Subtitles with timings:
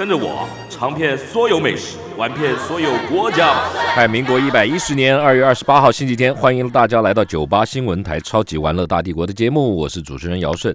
[0.00, 3.68] 跟着我尝遍所有美食，玩遍所有国家。
[3.94, 10.74] 嗨，民国一百一十年二月二十八号星期天，欢迎大家来到九八新闻台《超级玩乐大帝国》的节目，我是主持人姚顺。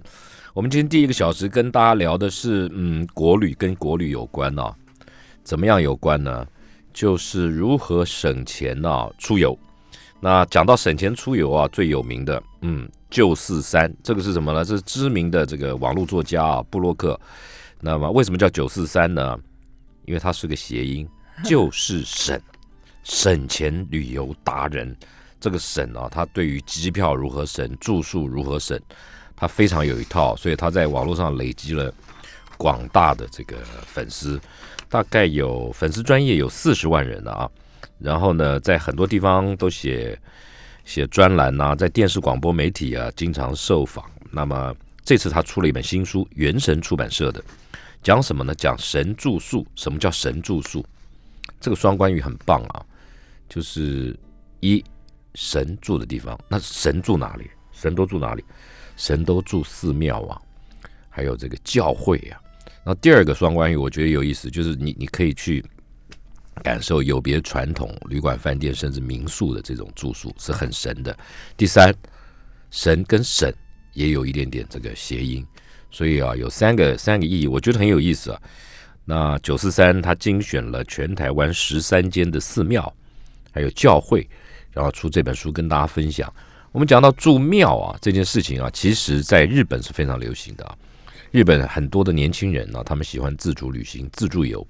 [0.54, 4.72] 我们今天第一个小时跟大家聊的是，嗯，国旅跟国旅有关啊，
[5.42, 6.46] 怎么样有关呢？
[6.94, 9.58] 就是如何省钱啊，出游。
[10.20, 14.64] 那讲到省钱出游啊，最有名的，嗯，旧四三，这个是什么呢？
[14.64, 17.18] 这是知名的这个网络作家啊，布洛克。
[17.80, 19.38] 那么为什么叫九四三呢？
[20.04, 21.08] 因为它是个谐音，
[21.44, 22.40] 就是省，
[23.02, 24.96] 省钱旅游达人。
[25.38, 28.80] 这个省啊，他对于机票如何省、住宿如何省，
[29.36, 31.92] 他非常有一套，所以他在网络上累积了
[32.56, 34.40] 广大的这个粉丝，
[34.88, 37.50] 大概有粉丝专业有四十万人了啊。
[37.98, 40.18] 然后呢，在很多地方都写
[40.84, 44.04] 写专栏呐，在电视广播媒体啊经常受访。
[44.32, 44.74] 那么
[45.04, 47.44] 这次他出了一本新书，原神出版社的。
[48.06, 48.54] 讲什么呢？
[48.54, 49.66] 讲神住宿。
[49.74, 50.86] 什么叫神住宿？
[51.60, 52.86] 这个双关语很棒啊！
[53.48, 54.16] 就是
[54.60, 54.84] 一
[55.34, 57.50] 神住的地方，那神住哪里？
[57.72, 58.44] 神都住哪里？
[58.96, 60.40] 神都住寺庙啊，
[61.10, 62.40] 还有这个教会啊。
[62.84, 65.64] 那第二个双关语，我觉得有意思，就是你你可以去
[66.62, 71.18] 感受有别传统旅馆、饭店甚至民宿的这种住宿是很神的。
[71.56, 71.92] 第三，
[72.70, 73.52] 神跟神
[73.94, 75.44] 也有一点点这个谐音。
[75.90, 78.40] 所以啊，有三个三个意义，我觉得很有意思啊。
[79.04, 82.92] 那九四三他精选了全台湾十三间的寺庙，
[83.52, 84.28] 还有教会，
[84.72, 86.32] 然后出这本书跟大家分享。
[86.72, 90.76] 我们讲到住庙啊这件事情啊，其实在日本是非常流行的啊。
[91.30, 94.66] 日本很多的年轻人呢，他们喜欢自主旅行、自助游，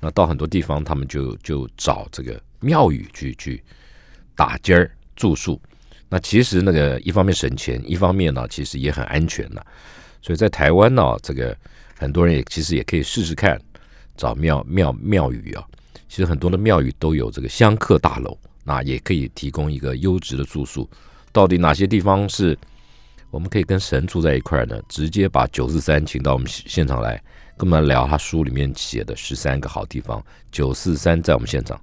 [0.00, 3.62] 那到很多地方他们就就找这个庙宇去去
[4.34, 5.60] 打尖儿住宿。
[6.08, 9.64] 那其实那个一方面省钱，一方面呢其实也很安全的。
[10.22, 11.56] 所以在台湾呢，这个
[11.98, 13.60] 很多人也其实也可以试试看
[14.16, 15.64] 找庙庙庙宇啊。
[16.08, 20.88] 其实很多的庙宇都有这个香客大楼，那也可以提供一个优质的住宿。
[21.32, 22.58] 到底哪些地方是
[23.30, 24.76] 我们可以跟神住在一块呢？
[24.88, 27.22] 直接把九四三请到我们现场来，
[27.56, 30.20] 跟我们聊他书里面写的十三个好地方。
[30.50, 31.80] 九四三在我们现场。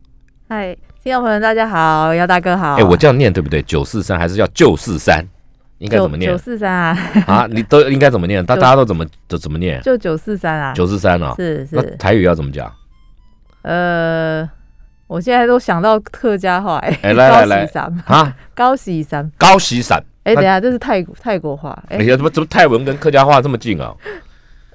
[0.49, 2.75] 嗨，听众朋友大家好，姚大哥好。
[2.75, 3.61] 哎，我这样念对不对？
[3.63, 5.25] 九四三还是叫九四三？
[5.79, 6.31] 应该怎么念？
[6.31, 6.97] 九四三啊！
[7.27, 8.43] 啊，你都应该怎么念？
[8.45, 9.81] 大大家都怎么都怎么念？
[9.81, 10.73] 就九四三啊！
[10.73, 11.33] 九四三啊！
[11.37, 11.75] 是是。
[11.75, 12.71] 那台语要怎么讲？
[13.61, 14.49] 呃，
[15.07, 17.69] 我现在都想到客家话哎，来来来
[18.05, 20.03] 啊，高喜山，高喜山。
[20.23, 21.77] 哎，等下这是泰泰国话。
[21.89, 23.93] 哎呀，怎么怎么泰文跟客家话这么近啊？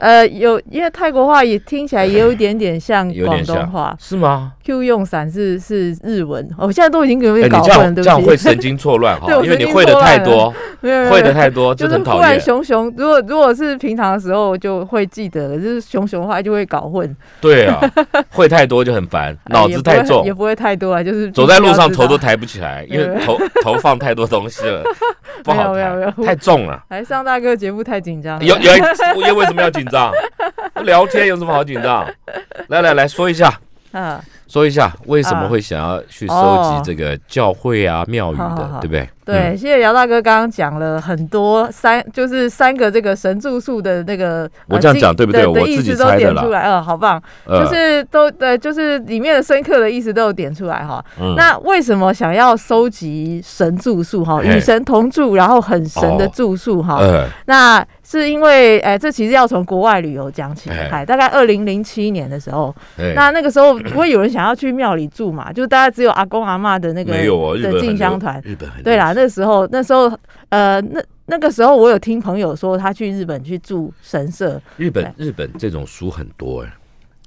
[0.02, 17.16] 呃，有，因为泰国话也听起来也有一点点像广东话，是吗？Q 用伞是是日文，我现在都已经有点搞混，这样会神经错乱哈， 因为你会的太多，会的太多，就是突然熊熊，如果如果是平常的时候就会记得，就是熊熊的话就会搞混。
[17.40, 17.78] 对啊，
[18.30, 24.82] 会太多就很烦，脑子太重，也不会太多啊，就是走在路上头都抬不起来，因为头头放太多东西了，
[25.44, 26.82] 不好抬，太重了。
[26.88, 28.72] 来上大哥节目太紧张，有有，
[29.14, 29.91] 因为为什么要紧张？
[29.92, 30.10] 张
[30.82, 32.04] 聊天有什么好紧张？
[32.68, 33.60] 来来来说一下，
[33.92, 34.20] 嗯。
[34.52, 39.08] 说一下为什么会想要去收集这个教会啊庙宇的，对不对？
[39.24, 45.46] 对，谢谢姚大哥刚刚讲了很多三，就是三个这个神住宿的那个，我这样讲对不对？
[45.46, 51.02] 我自己都点出来，嗯，好棒，就是都对，就是里面的深刻的意思都有点出来哈。
[51.36, 54.42] 那为什么想要收集神住宿哈？
[54.42, 57.00] 与神同住，然后很神的住宿哈？
[57.46, 62.74] 那是因为哎，这其实要从国外旅游讲起，哎，大概二零零七年的时候，
[63.14, 64.41] 那那个时候不会有人想。
[64.44, 65.52] 要去庙里住嘛？
[65.52, 68.40] 就大家只有阿公阿妈的那个的进香团。
[68.44, 70.10] 日本对啦，那时候那时候
[70.48, 74.60] 呃，那那个时候我有听朋友说他去日本去住神社。
[74.76, 76.72] 日本日本这种书很多哎。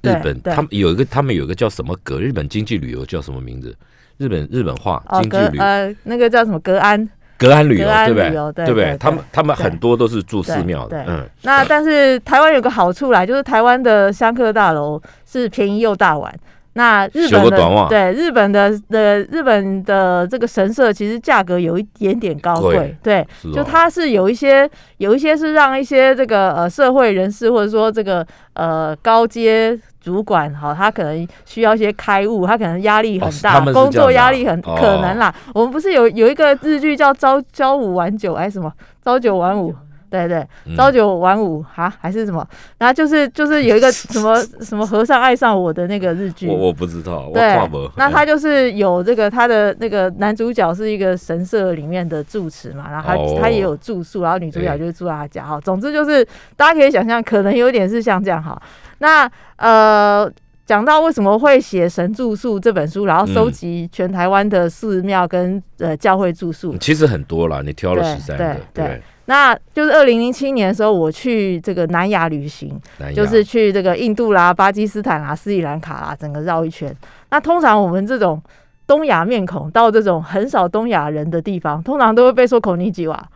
[0.02, 2.20] 日本他们有一个，他们有一个叫什么格？
[2.20, 3.76] 日本经济旅游叫什么名字？
[4.18, 7.10] 日本日本话经济旅呃，那个叫什么格安？
[7.40, 8.66] 格安旅游对不对？
[8.66, 8.96] 对不对？
[9.00, 11.04] 他们他们很多都是住寺庙的。
[11.08, 11.28] 嗯。
[11.42, 16.32] 那但是台湾有个好处来，就是台湾的香客大楼是便宜又大碗。
[16.78, 35.34] 那日本的对日本的的日本的这个神社其实价格有一点点高贵，对，就它是有一些有一些是让一些这个呃社会人士或者说这个呃高阶主管哈，他可能需要一些开悟，他可能压力很大，工作压力很哦可能啦。
[35.54, 38.70] 我们不是有有一个日剧叫朝朝五晚九还是什么
[39.02, 39.74] 朝九晚五？
[40.16, 42.46] 对对，嗯朝九晚五哈还是什么？
[42.78, 55.60] 然后就是就是有一个 什么什么和尚爱上我的那个日剧，我我不知道，我对跨博，那他就是有这个他的那个男主角是一个神社里面的住持嘛，然后他、哦他也有住宿，然后女主角就是住在他家哈。
[55.62, 56.26] 总之就是
[56.56, 58.62] 大家可以想象，可能有点是像这样哈。
[59.00, 60.32] 那呃。
[60.66, 76.96] 讲到为什么会写《神住宿》这本书，然后收嗯集全台湾的寺庙跟呃教会住宿，其实很多啦，你挑了对十三个，对对，那就是二零零七年的时候，我去这个南亚旅行，亚就是去这个印度啦、巴基斯坦啦、斯里兰卡啦，整个绕一圈。
[77.32, 78.42] 那通常我们这种
[78.86, 83.28] 东亚面孔到这种很少东亚人的地方，通常都会被说口尼吉瓦，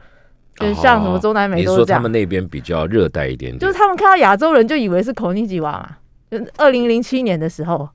[0.57, 2.01] 就是像什么中南美哦你说他都是这样。
[2.01, 5.97] 们那边比较热带一点点，就是他们看到亚洲人就以为是口尼吉瓦嘛。
[6.29, 7.89] 就二零零七年的时候，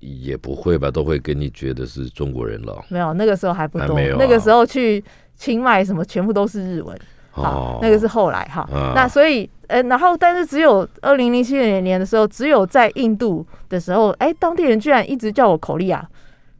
[0.00, 2.84] 也不会吧，都会跟你觉得是中国人了。
[2.88, 3.96] 没有，那个时候还不多。
[4.18, 5.02] 那个时候去
[5.36, 6.98] 清迈什么，全部都是日文。
[7.40, 8.62] 好哦，，那个是后来哈。
[8.72, 16.06] 啊那所以，呃，然后但是只有二零零七年年的时候，只有在印度的时候，哎，当地人居然一直叫我口利亚，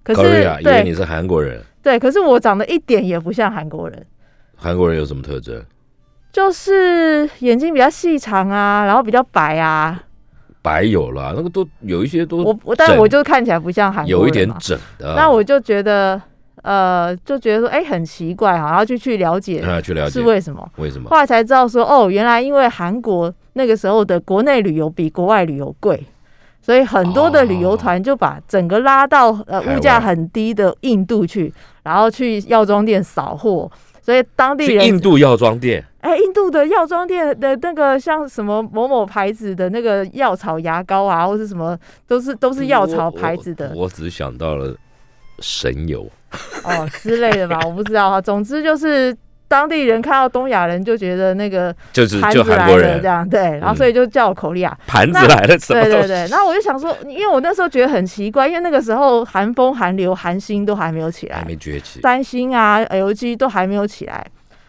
[0.03, 0.21] 可是
[0.65, 4.07] 为你是韩国人，对，可是我长得一点也不像韩国人，
[4.57, 5.63] 韩国人有什么特征？
[6.33, 10.03] 就是眼睛比较细长啊，然后比较白啊。
[10.63, 15.15] 白有了，那个都有一些都我我，但是我就看起来不像韩国人有一点整的。
[15.17, 16.21] 那我就觉得，
[16.63, 20.69] 呃，就觉得说，哎，很奇怪哈，然后就去了解啊去了解是为什么。
[20.77, 21.09] 为什么？
[21.09, 26.07] 后来才知道说，哦，原来因为韩国那个时候的国内旅游比国外旅游贵，
[26.61, 31.53] 所以很多的旅游团就把整个拉到呃物价很低的印度去，
[31.83, 33.71] 然后去药妆店扫货。
[34.03, 41.79] 所以当地人印度药妆店，哎，印度的药妆店的那个像什么某某牌子的那个药草牙膏啊，或是什么，
[42.09, 44.75] 都是都是药草牌子的我我只想到了
[45.39, 46.09] 神油，
[46.65, 48.21] 哦之类的吧，我不知道哈。
[48.21, 49.17] 总之就是
[49.49, 54.77] 当地人看到东亚人就觉得那个就是盘就韩来了这，样，对，然后嗯所以就叫我口利亚。
[54.87, 56.07] 盘子来了什么对对？
[56.07, 62.01] 对，然后我就想说，因为我那时候觉得很奇怪，因为那个时候韩风、韩流、韩星都还没有起来还来，没崛起。
[62.01, 64.25] 三星啊、LG 都还没有起来，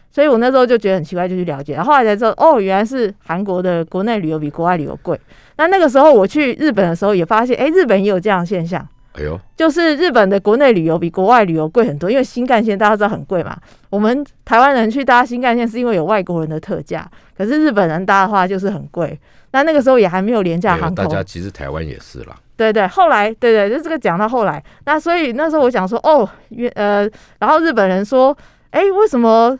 [0.10, 5.20] 所以我那时候就觉得很奇怪，就去了解，然后后来才知道，哦，原来是韩国的国内旅游比国外旅游贵。
[5.58, 8.84] 那那个时候我去日本的时候也发现，哎，日本也有这样的现象。
[9.14, 13.58] 哎呦，就是日本的国内旅游比国外旅游贵很多，因为新干线大家知道很贵嘛。
[13.90, 17.06] 我们台湾人去搭新干线是因为有外国人的特价，
[17.38, 19.20] 可是日本人搭的话就是很贵。
[19.52, 22.88] 那那个时候也还没有廉价航空，大家其实台湾也是啦，对对。
[22.88, 27.10] 后来对对，就这个讲到后来，那所以那时候我想说，哦，原呃，
[27.40, 28.36] 然后日本人说，
[28.70, 29.60] 哎，为什么？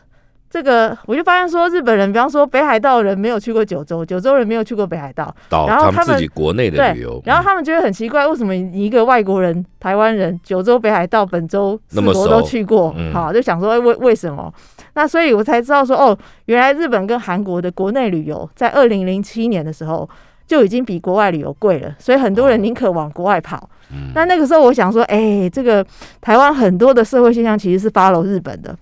[0.52, 14.52] 这个我就发现说，日本人，比方说北海道人没有去过九州，九州人没有去过北海道，然后他们自己国内的对旅游，，然后他们觉得很奇怪，为什么一个外国人、台湾人，九州、北海道、本州四那么国都去过，嗯好，就想说哎为为什么？
[14.92, 20.06] 那所以我才知道说，哦，原来日本跟韩国的国内旅游在二零零七年的时候
[20.46, 23.70] 就已经比国外旅游贵了，所以很多人宁可往国外跑。
[23.90, 25.82] 嗯那那个时候我想说，哎，这个
[26.20, 28.74] 台湾很多的社会现象其实是 follow 日本的，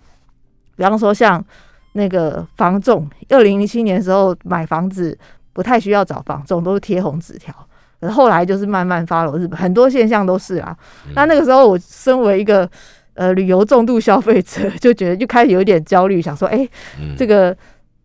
[0.81, 1.45] 比方说像
[1.93, 5.15] 那个房仲，二零零七年的时候买房子
[5.53, 7.55] 不太需要找房仲，都是贴红纸条。
[8.01, 10.75] 可是后来就是慢慢 follow 日本，很多现象都是啊。
[11.15, 12.67] 那那个时候我身为一个
[13.13, 16.67] 呃旅游重度消费者， 就觉得就开始有点焦虑，想说，哎、
[16.99, 17.55] 嗯这个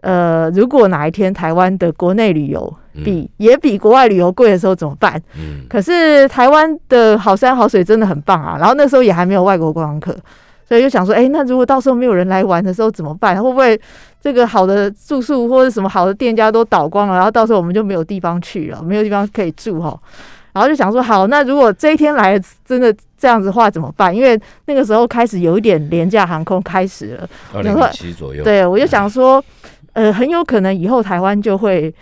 [0.02, 5.22] 呃，如果哪一天台湾的国内旅游嗯比、也比国外旅游贵的时候怎么办？
[5.38, 10.14] 嗯可是台湾的好山好水真的很棒啊，然后那时候也还没有外国观光客，
[10.68, 13.36] 所以就想说，哎、那如果到时候没有人来玩的时候怎么办？
[13.36, 13.80] 会不会
[14.22, 19.98] 这个好的住宿或者什么好的店家都倒光了，然后到时候我们就没有地方去了，没有地方可以住哈？
[20.54, 24.16] 然后就想说，好，那如果这一天来真的这样子的话怎么办？
[24.16, 29.44] 因为那个时候开始有一点廉价航空开始了，二零零七左右，对，我就想说，
[29.94, 31.94] 呃，很有可能以后台湾就会，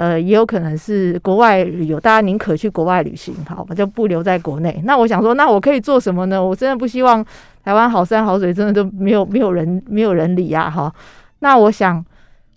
[0.00, 4.80] 呃，也有可能是国外旅游，大家宁可去国外旅行，好，就不留在国内。
[4.84, 6.42] 那我想说，那我可以做什么呢？
[6.42, 7.22] 我真的不希望
[7.62, 10.90] 台湾好山好水真的都没有 没有人没有人理啊，哈。
[11.40, 12.02] 那我想。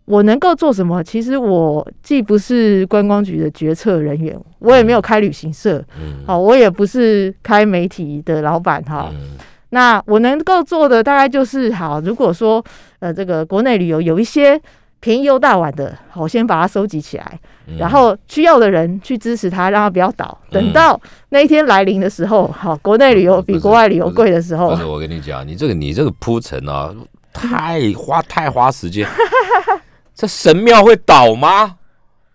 [0.05, 1.01] 我能够做什么？
[1.01, 9.09] 其实我既不是观光局的决策人员，我也没有开旅行社，嗯，好，我也不是开媒体的老板，哈。
[9.13, 9.37] 嗯
[9.69, 12.61] 那我能够做的大概就是，好，如果说
[12.99, 14.61] 呃这个国内旅游有一些
[15.03, 20.39] 便宜又大碗的，好我先把它收集起来，嗯然后需要的人去支持它，让它不要倒。
[20.49, 26.89] 等嗯到那一天来临的时候，好，国内旅游比国外旅游贵的时候不，是我跟你讲，你这个你这个铺陈啊，
[27.33, 29.05] 太花太花时间。
[30.15, 31.75] 这神庙会倒吗？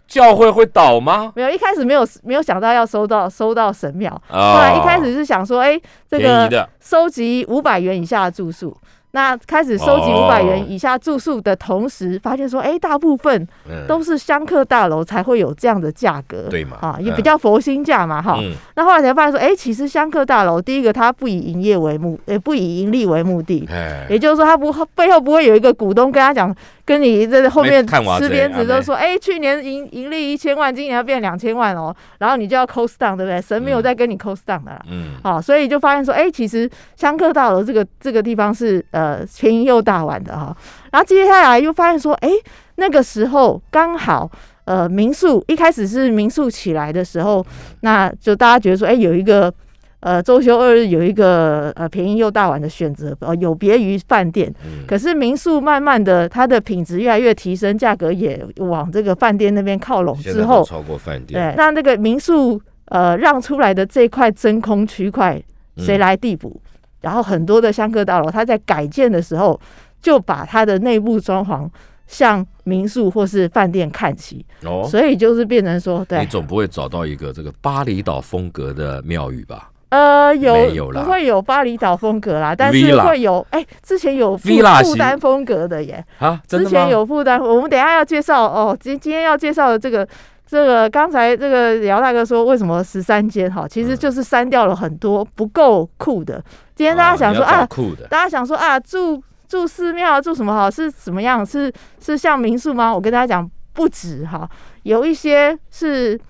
[0.06, 1.32] 教会会倒吗？
[1.34, 8.76] 没有，一开始没有没有想到要收到收到神庙，啊后来一开始是想说，哎，这个收集五百元以下的住宿。
[9.18, 10.26] 那开始收集哦。
[10.26, 13.84] 五百元以下住宿的同时，发现说，哎，大部分嗯。
[13.88, 17.16] 都是香客大楼才会有这样的价格，对嘛啊，也嗯。
[17.16, 18.38] 比较佛心价嘛，哈。
[18.40, 18.52] 嗯。
[18.76, 26.54] 那后来才发现说，哎，其实香客大楼第一个它不以营业为目，也不以盈利为目的，哎也就是说，它不背后不会有一个股东跟他讲，
[26.88, 33.38] 跟你这后面吃鞭子啊都说，哎、去年盈盈利一千万，今年要变两千万哦，然后你就要 cost down，对不对？
[33.42, 34.80] 神没有嗯在跟你 cost down 的啦。
[34.90, 36.66] 嗯好、所以就发现说，哎、其实
[36.96, 40.56] 香客大楼这个这个地方是呃便宜又大碗的哈、
[40.90, 42.30] 然后接下来又发现说，哎、
[42.76, 44.30] 那个时候刚好
[44.64, 47.44] 呃民宿一开始是民宿起来的时候，
[47.82, 49.52] 那就大家觉得说，哎、有一个
[50.00, 54.52] 呃周休二日有一个呃便宜又大碗的选择，呃有别于饭店。
[54.64, 65.42] 嗯可是民宿慢慢的它的品质越来越提升，价格也往这个饭店那边靠拢之后，超过饭店，对，那那个民宿呃让出来的这块真空区块，
[65.76, 66.60] 谁嗯来递补？
[67.00, 69.60] 然后很多的香客大楼，它在改建的时候
[70.00, 71.68] 就把它的内部装潢
[72.06, 79.70] 向民宿或是饭店看齐，哦，所以就是变成说，对你，总不会找到一个这个巴厘岛风格的庙宇吧？
[79.90, 84.48] 呃，有有不会有巴厘岛风格啦，但是会有，哎，之前有负
[84.82, 88.76] 负担风格的耶，啊，之前有负担，我们等一下要介绍哦。
[88.78, 90.06] 今今天要介绍的这个
[90.46, 96.42] 这个，刚才这个姚大哥说为什么十三间哈，其实就是删掉了很多不够酷的。
[96.74, 101.44] 今天大家想说啊，酷的，大家想说啊，住住寺庙住什么好是怎么样？
[101.44, 102.94] 是是像民宿吗？
[102.94, 104.46] 我跟大家讲，不止哈，
[104.82, 106.20] 有一些是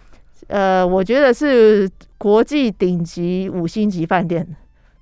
[0.47, 4.57] 呃，我觉得是国际顶级五星级饭店哎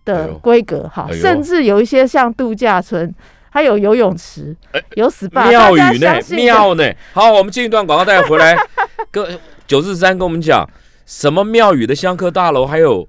[0.04, 3.12] 的呦规格哈，哎甚至有一些像度假村。
[3.48, 4.54] 还有游泳池，
[4.96, 6.92] 有 SPA，庙宇呢庙呢。
[7.14, 8.54] 好，我们进一段广告带回来，
[9.10, 10.68] 跟九四三跟我们讲
[11.06, 13.08] 什么庙宇的香客大楼，还有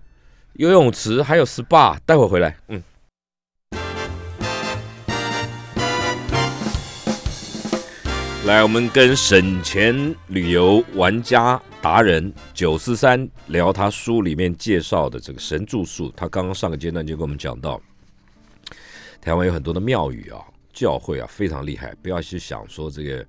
[0.54, 2.82] 游泳池，还有 SPA，待会回来，嗯。
[8.46, 16.12] 来，我们跟省钱旅游玩家达人九四三聊他书里面介绍的这个神住宿。
[16.18, 17.82] 他刚刚上个阶段就跟我们讲到，
[19.22, 20.38] 台湾有很多的庙宇啊、
[20.74, 21.96] 教会啊，非常厉害。
[22.02, 23.26] 不要去想说这个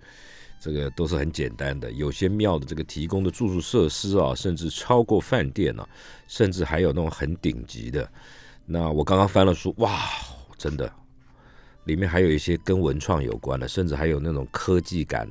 [0.58, 5.88] 这个都是很简单的，有些庙的这个提供的住宿设施啊，甚至超过饭店啊，
[6.26, 8.10] 甚至还有那种很顶级的。
[8.66, 9.96] 那我刚刚翻了书，哇，
[10.56, 10.92] 真的，
[11.84, 15.28] 里面还有一些跟文创有关的，甚至还有那种科技感、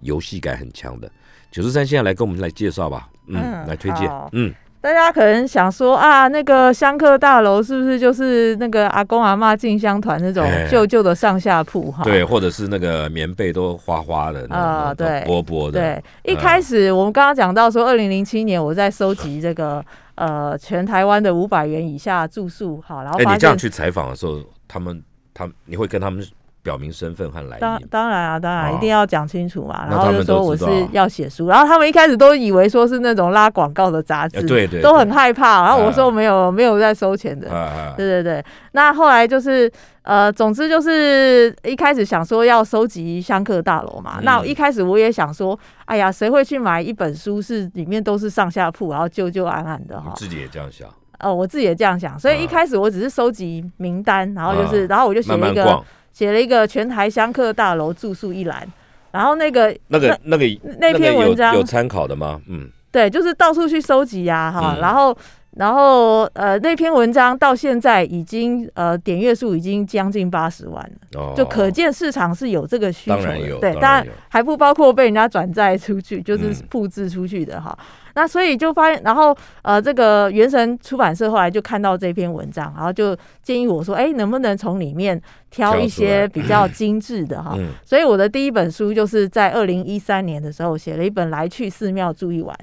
[0.00, 1.08] 游戏感很强的。
[1.56, 10.68] 九十三现在来跟我们来介绍吧，嗯，嗯来推荐，嗯，大家可能想说啊，那个香客大楼是不是就是那个阿公阿妈进香团那种哎。
[10.70, 12.04] 旧旧的上下铺哈？
[12.04, 15.24] 对，或者是那个棉被都花花的，那啊种对。
[15.24, 19.82] 薄薄的，对，一开始我们刚刚讲到说，二零零七年我在收集这个
[20.16, 26.22] 呃全台湾的五百元以下住宿，好，然后哎，你这样去采访的时候，他们他你会跟他们
[26.66, 27.88] 表明身份和来当意吗？
[27.88, 29.86] 当然啊，当然哦一定要讲清楚嘛。
[29.88, 35.62] 然后就说我是要写书，然后他们一开始都以为说是那种拉广告的杂志，呃对对对都很害怕。
[35.62, 37.48] 然后我啊说没有没有在收钱的，
[37.96, 38.44] 对对对。
[38.72, 39.70] 那后来就是
[40.02, 44.16] 呃，总之就是一开始想说要收集香客大楼嘛。
[44.18, 50.12] 嗯那一开始我也想说，哎呀，谁会去买一本书是里面都是上下铺，然后旧旧暗暗的哈？
[50.16, 55.80] 自己也这样想，呃，我自己也这样想，所以一啊开始我只是收集名单，然后就是，啊然后我就写了一个。
[56.16, 58.66] 写了一个全台香客大楼住宿一栏，
[59.12, 60.46] 然后那个那个那个
[60.80, 62.40] 那篇文章有参考的吗？
[62.48, 65.14] 嗯，对，就是到处去收集呀、哈，嗯然后
[65.56, 77.76] 然后呃那篇文章到现在已经呃点阅数已经将近八十万了，哦，就可见市场是有这个需求的，当然有对，当然还不包括被人家转载出去，就是嗯复制出去的哈。
[78.14, 85.20] 那所以就发现，然后呃，这个原神出版社后来就看到这篇文章，然后就建议我说，哎，能不能从里面
[85.50, 87.54] 挑一些比较精致的哈？
[87.58, 87.72] 嗯。
[87.84, 92.56] 所以我的第一本书就是在二零一三年的时候写了一本《来去寺庙住一晚》，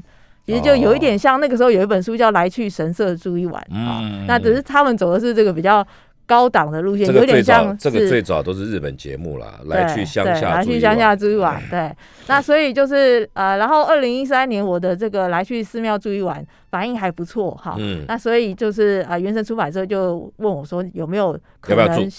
[0.45, 5.85] 其实就有一点像那个时候有一本书叫《来去神社住一晚》啊、嗯那只是他们走的是这个比较
[6.25, 11.91] 高档的路线，有点像这个最早都是日本节目啦，来去对乡下来去乡下住一晚，对。
[12.27, 17.75] 那所以就是呃，然后二零一三年我的这个来去寺庙住一晚反应还不错哈。
[17.77, 21.75] 嗯，那所以就是啊，原神出版社就问我说有没有可？
[21.75, 22.09] 能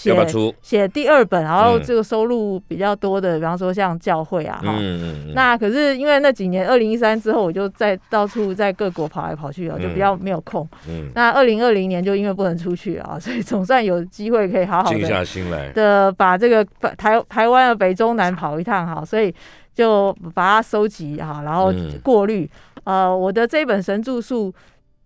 [0.63, 4.77] 写第二本，然后嗯这个收入比较多的，比方说像教会啊哈。
[4.79, 10.69] 嗯嗯嗯，那可是因为那几年，二零一三之后，我就在到处在各国跑来跑去啊，就比较没有空。
[10.89, 19.35] 嗯，那二零二零年就因为不能出去啊，所以总算有机会可以好好静的下心来，的把这个北台台湾的北中南跑一趟哈，所以
[19.75, 21.99] 就把它收集哈，然后嗯。
[22.03, 22.49] 过滤。
[22.85, 24.53] 呃，我的这本神住宿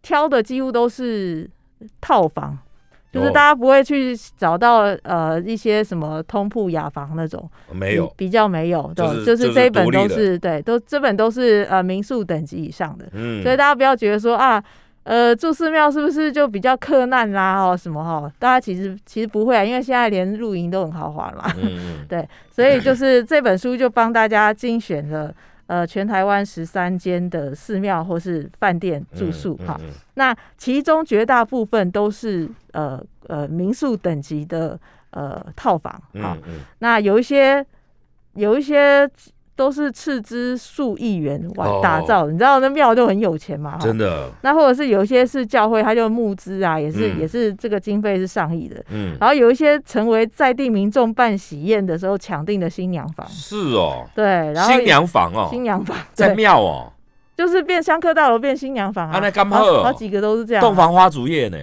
[0.03, 1.49] 挑的几乎都是
[2.01, 2.59] 套房，
[3.13, 8.07] 就是哦大家不会去找到呃一些什么通铺雅房那种，没有。
[8.09, 13.43] 比比较没有，对，就是就是这一本都是对，都这本都是呃民宿等级以上的，嗯。
[13.43, 14.63] 所以大家不要觉得说啊。
[15.09, 17.65] 呃，住寺庙是不是就比较克难啦？
[17.65, 18.31] 哦，什么哈？
[18.39, 21.51] 大家其实其实不会啊，因为现在连露营都很豪华了嘛。
[22.07, 25.35] 对，所以就是这本书就帮大家精选了
[25.67, 34.79] 呃全台湾十三间的寺庙或是饭店住宿哈、嗯嗯那其中绝大部分都是呃呃民宿等级的
[35.13, 35.91] 呃套房
[36.23, 37.65] 啊、嗯嗯那有一些
[38.35, 39.09] 有一些
[39.59, 41.81] 都是斥资数亿元完哦。
[41.83, 43.79] 打造的，你知道那庙都很有钱嘛哈。
[43.79, 47.19] 真的，那或者是有一些是教会，他就募资啊，也是、嗯。
[47.19, 48.77] 也是这个经费是上亿的。
[48.91, 56.93] 嗯，然后有一些成为在地民众办喜宴的时候抢定的新娘房，是哦，对，然后新娘房哦，新娘房在对，庙哦，
[57.37, 59.59] 就是变香客大楼变新娘房啊，啊那刚好。
[59.59, 61.59] 好好几个都是这样啊、洞房花烛夜呢。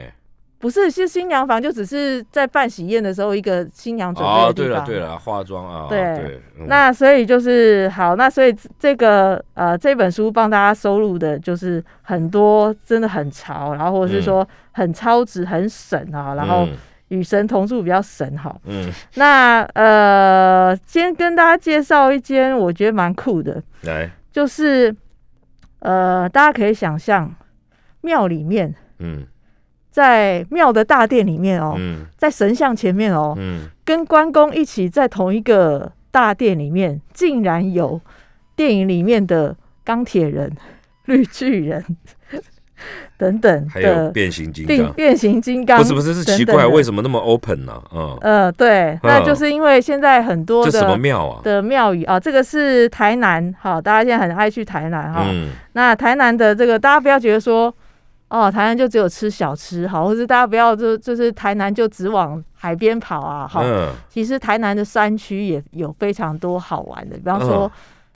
[0.66, 4.84] 不是是新娘房，就只是在办喜宴的时候一个新娘准备哦，的地方。
[4.84, 6.66] 对了对了，化妆啊，对对，嗯。
[6.68, 16.74] 那所以就是好，那所以这个呃这本书帮大家收录的就是很多真的很潮，然后或者是说很超值、很省啊，然后嗯。
[17.10, 18.54] 与神同住比较省哈。
[18.66, 24.94] 嗯， 那呃，先跟大家介绍一间我觉得蛮酷的，来，就是
[25.82, 27.32] 呃，大家可以想象
[28.02, 29.24] 庙里面，嗯
[29.96, 32.06] 在庙的大殿里面哦，嗯。
[32.18, 38.02] 在神像前面哦，嗯，跟关公一起在同一个大殿里面，竟然有
[38.58, 40.52] 电影里面的钢铁人、
[41.08, 41.82] 绿巨人
[43.18, 47.82] 等等还有的变形金刚，变变形金刚，不是不是是奇怪，为什么那么 open 呢？
[47.94, 51.42] 嗯，呃，对，那就是因为现在很多这什么庙啊？
[51.42, 55.24] 的庙宇啊，这个是台南，好，大家现在很爱去台南哈。
[55.32, 55.52] 嗯。
[55.72, 57.74] 那台南的这个，大家不要觉得说，
[58.36, 67.72] 哦，台南就只有吃小吃好，或是大家不要就就是台南就只往海边跑啊，好，嗯其实台南的山区也有非常多好玩的，比方说嗯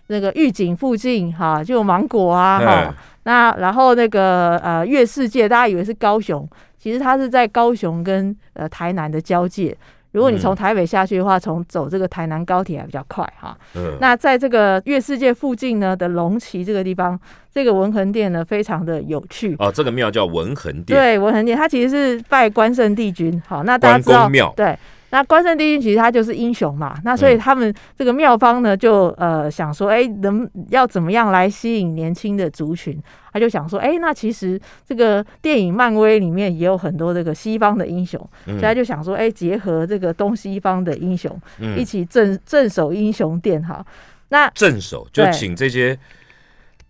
[0.07, 2.95] 那个御景附近哈，就有芒果啊哎哈。
[3.23, 6.47] 那然后那个呃月世界，大家以为是高雄，
[6.79, 9.77] 其实它是在高雄跟呃台南的交界。
[10.11, 13.55] 如果你从嗯台北下去的话，从走这个台南高铁还比较快哈。
[13.75, 17.19] 嗯，那在这个月世界附近呢的龙旗这个地方，
[17.53, 19.55] 这个文衡殿呢非常的有趣。
[19.59, 23.41] 哦，这个庙叫文衡殿，对，文衡殿它其实是拜关圣帝君。
[23.47, 24.77] 好，那大家关知道公庙，对，
[25.11, 33.01] 那关圣帝君其实他就是英雄嘛，那所以嗯他们这个妙方呢就呃想说，哎、能要怎么样来吸引年轻的族群？
[33.31, 43.85] 他就想说，哎、那其实这个电影漫威里面也有很多这个西方的英雄，嗯所以他就想说，哎、结合这个东西方的英雄，一嗯，起镇镇守英雄殿哈。
[44.29, 45.97] 那镇守就对请这些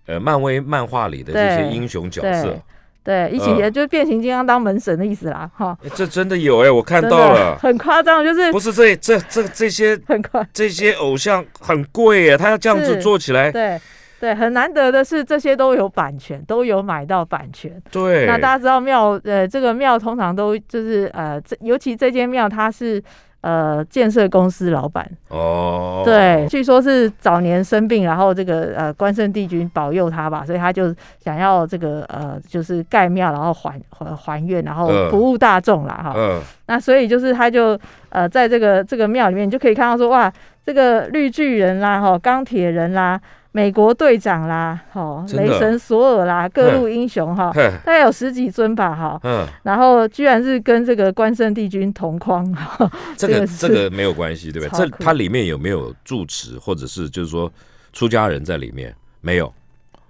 [0.08, 2.58] 呃漫威漫画里的这些英雄角色，
[3.04, 13.80] 对，一起、也就是变形金刚当门神的意思啦，哈，诶这真的有哎，我看到了， 很夸张，就是不是这这这这些 很夸，这些偶像很贵耶，他要这样子做起来，对
[14.20, 17.82] 对，很难得的是这些都有版权，都有买到版权。
[17.90, 23.02] 对，那大家知道庙，呃，这个庙通常都就是呃，这尤其这间庙它是
[23.42, 35.10] 呃建设公司老板，哦，对，据说是早年生病，然后这个呃关圣帝君保佑他吧，所以他就想要这个呃就是盖庙，然后还还还愿，然后嗯。
[35.10, 36.14] 服务大众啦哈。
[36.16, 40.32] 嗯，那所以就是他就呃在这个这个庙里面，你就可以看到说哇，
[40.66, 43.20] 这个绿巨人啦，哈，钢铁人啦，
[43.52, 45.44] 美国队长啦，哈，真的？
[45.44, 47.52] 雷神索尔啦，各路英雄哈，
[47.84, 49.20] 大概有十几尊吧，哈。
[49.24, 54.86] 嗯，然后居然是跟这个关圣帝君同框，哈这个这个没有关系，对不对？
[54.86, 57.52] 这它里面有没有住持，或者是就是说
[57.92, 58.94] 出家人在里面？
[59.22, 59.52] 没有。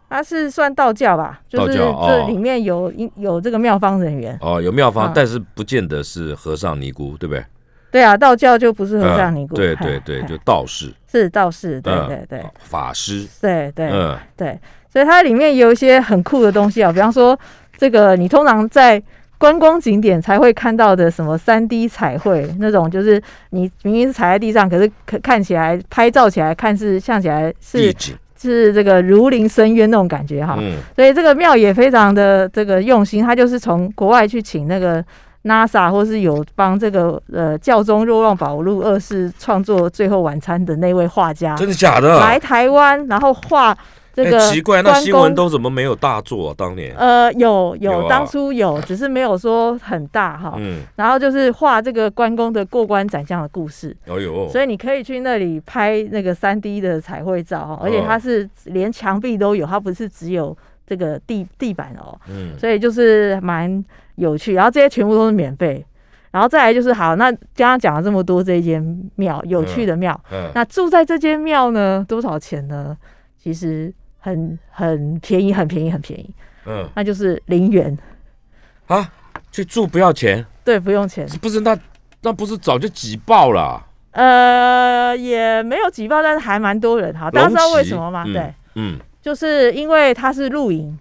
[0.09, 2.07] 他是算道教吧，就是道教哦。
[2.09, 5.11] 这里面有有这个妙方人员，哦，有妙方，嗯。
[5.13, 7.45] 但是不见得是和尚尼姑，对不对？
[7.91, 12.39] 对啊，道教就不是和尚尼姑，嗯对嗨对对，就道士，是道士，对嗯对对。
[12.39, 14.17] 哦法师，对对嗯。
[14.37, 14.59] 对，
[14.91, 17.37] 所以它里面有一些很酷的东西啊，比方说
[17.77, 19.01] 这个你通常在
[19.37, 23.21] 观光景点才会看到的什么三 D 彩绘那种，就是
[23.51, 27.95] 你明明是踩在地上，可是可看起来拍照起来看是像起来是，
[28.37, 30.57] 是这个如临深渊那种感觉哈。
[30.59, 30.77] 嗯。
[30.95, 35.03] 所以这个庙也非常的这个用心，他就是从国外去请那个
[35.43, 42.19] NASA 或是有帮这个呃教宗若望保禄二世创作《最后晚餐》的那位画家真的假的？
[42.19, 43.77] 来台湾，然后画
[44.13, 46.55] 这个奇怪，那关新闻都怎么没有大作、啊？
[46.57, 48.09] 当年，呃有有有啊。
[48.09, 50.55] 当初有，只是没有说很大哈。
[50.57, 62.57] 嗯，然后就是画这个关公的过关斩将的故事，哦呦，所以你可以去那里拍那个三 D 的彩绘照哈，而且它是连墙壁都有，它不是只有这个地地板哦，嗯。
[62.59, 63.81] 所以就是蛮
[64.19, 64.53] 有趣。
[64.53, 65.83] 然后这些全部都是免费，
[66.31, 72.95] 然后再来就是好，那刚刚讲了这么多这一间庙有趣的庙，嗯，那住在这间庙呢多少钱呢？
[73.41, 77.97] 其实很很便宜，很便宜，很便宜，嗯那就是零元，
[78.87, 79.09] 啊，
[79.51, 81.25] 去住不要钱，对，不用钱。
[81.41, 81.77] 不是那
[82.21, 83.85] 那不是早就挤爆了啊？
[84.11, 87.31] 呃，也没有挤爆，但是还蛮多人哈。
[87.31, 88.25] 大家知道为什么吗？
[88.25, 90.97] 对，嗯就是因为它是露营，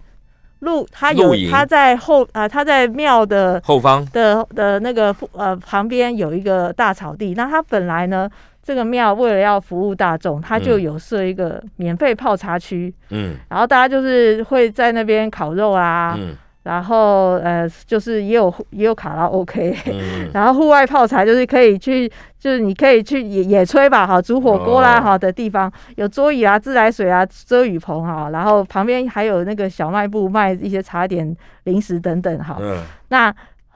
[0.59, 4.05] 露他有他在后啊、他在庙的后方。
[4.11, 7.33] 的的那个呃旁边有一个大草地。
[7.33, 8.29] 那他本来呢，
[8.61, 10.81] 这个庙为了要服务大众，他就嗯。
[10.81, 13.35] 有设一个免费泡茶区，嗯。
[13.49, 19.75] 然后大家就是会在那边烤肉啊，嗯然后呃就是也有也有卡拉 OK。
[19.87, 32.57] 嗯 然后户外泡茶就是可以去，就是你可以去野野炊吧，哈，煮火锅啦，哦哈的地方有桌椅啊、自来水啊、遮雨棚哈，然后旁边还有那个小卖部卖一些茶点、零食等等哈。
[32.59, 33.33] 嗯，那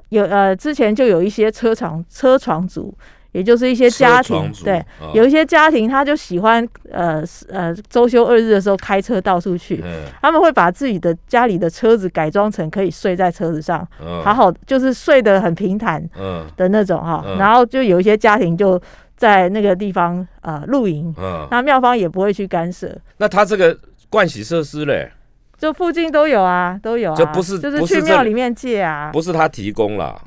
[0.09, 2.93] 有呃之前就有一些车床车床族，
[3.33, 4.77] 也就是一些家庭对。
[4.77, 5.11] 啊。
[5.13, 14.23] 有一些家庭，他就喜欢呃呃周休二日的时候开车到处去，嗯他们会把自己的家里的车子改装成可以睡在车子上，嗯。
[14.23, 16.45] 好好就是睡得很平坦，嗯。
[16.55, 17.37] 的那种哈，嗯。
[17.37, 18.81] 然后就有一些家庭就
[19.15, 23.77] 在那个地方呃露营，嗯，那庙方也不会去干涉，那他这个
[24.11, 25.09] 盥洗设施嘞，
[25.57, 30.19] 就附近都有啊，都有啊，这不是就是去庙里面借啊，不是他提供啦，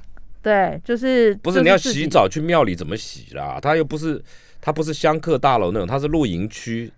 [0.46, 3.58] 对，就是不是你要洗澡去庙里怎么洗啦？
[3.60, 4.22] 他又不是
[4.60, 6.88] 他不是香客大楼那种，他是露营区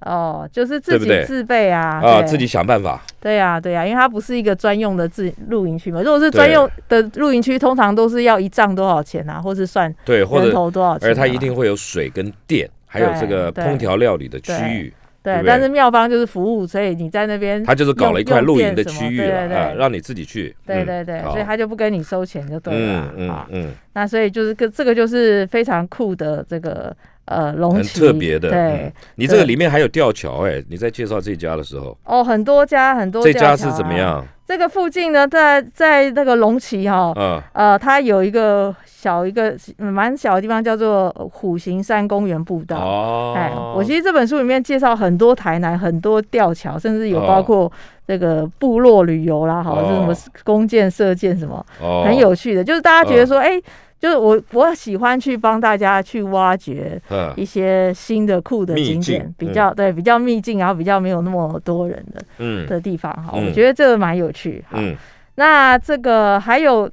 [0.00, 3.04] 哦，就是自己自备啊，啊，对自己想办法。
[3.20, 14.90] 对呀、对呀、因为它不是一个专用的自露营区嘛，如果是专用的露营区，通常都是要一帐多少钱啊，或是算对，或人者头多少钱、啊，而它一定会有水跟电，还有这个对烹调料理的区域，
[15.24, 20.54] 对但是妙方就是服务，所以你在那边他就是搞了一块露营的区域对对对了啊，让你自己去。
[20.66, 23.46] 嗯对对对，好所以他就不跟你收钱就对了嗯啊。
[23.50, 26.94] 嗯嗯，那所以就是个这个就是非常酷的这个
[27.26, 28.50] 呃龙很，特别的。
[28.50, 33.56] 对嗯，你这个里面还有吊桥哎，你在介绍这家的时候，哦，很多家很多这家？
[33.56, 34.24] 是怎么样？
[34.46, 42.76] 这个附近呢，在在那个龙旗哈，嗯呃，它有一个小一个嗯蛮小的地方叫做虎形山公园步道。
[42.76, 47.72] 哦，哎，我其实这本书里面介绍很多台南很多吊桥，甚至有哦包括
[48.06, 52.62] 这个部落旅游啦，好、哦是什么弓箭射箭什么，哦很有趣的。
[52.62, 53.58] 就是大家觉得说，哎、
[54.04, 57.32] 就是我我喜欢去帮大家去挖掘嗯。
[57.38, 62.66] 一些新的酷的景点境，比较、对比较秘境，然后比较没有那么多人的嗯。
[62.66, 63.46] 的地方哈，嗯。
[63.46, 64.62] 我觉得这个蛮有趣。
[64.68, 64.94] 哈，嗯。
[65.36, 66.90] 那这个还有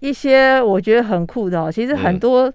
[0.00, 2.50] 一些我觉得很酷的哦，其实嗯很多、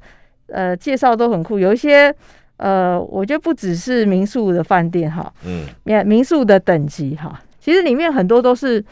[0.48, 2.12] 呃介绍都很酷，有一些
[2.58, 5.68] 呃，我觉得不只是民宿的饭店哈，嗯。
[5.84, 8.84] 民民宿的等级哈，其实里面很多都是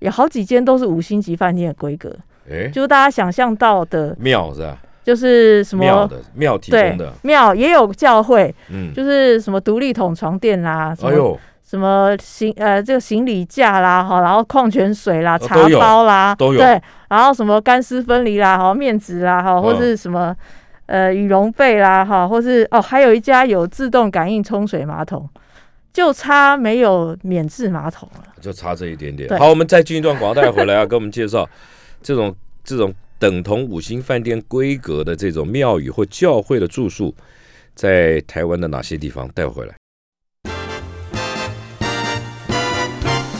[0.00, 2.12] 有好几间都是五星级饭店的规格，
[2.50, 4.78] 哎，就是大家想象到的，庙是吧？
[5.04, 16.58] 就是什么庙的庙提供的，庙也有教会，嗯，就是什么独立桶床垫啦，哎呦，什么行呃这个行李架啦，哈，然后矿泉水啦、茶包啦，都有。
[16.58, 20.36] 对，然后什么干湿分离啦，哈，面纸啦，哈，或嗯是什么
[20.84, 25.26] 呃羽绒被啦，哈，或是哦，还有一家有自动感应冲水马桶，
[25.90, 28.24] 就差没有免治马桶了。
[28.42, 29.38] 就差这一点点。
[29.38, 31.48] 好，我们再进一段广告带回来啊，跟我们介绍
[32.02, 32.34] 这种
[32.64, 37.14] 这种等同五星饭店规格的这种庙宇或教会的住宿，
[37.74, 39.74] 在台湾的哪些地方带回来？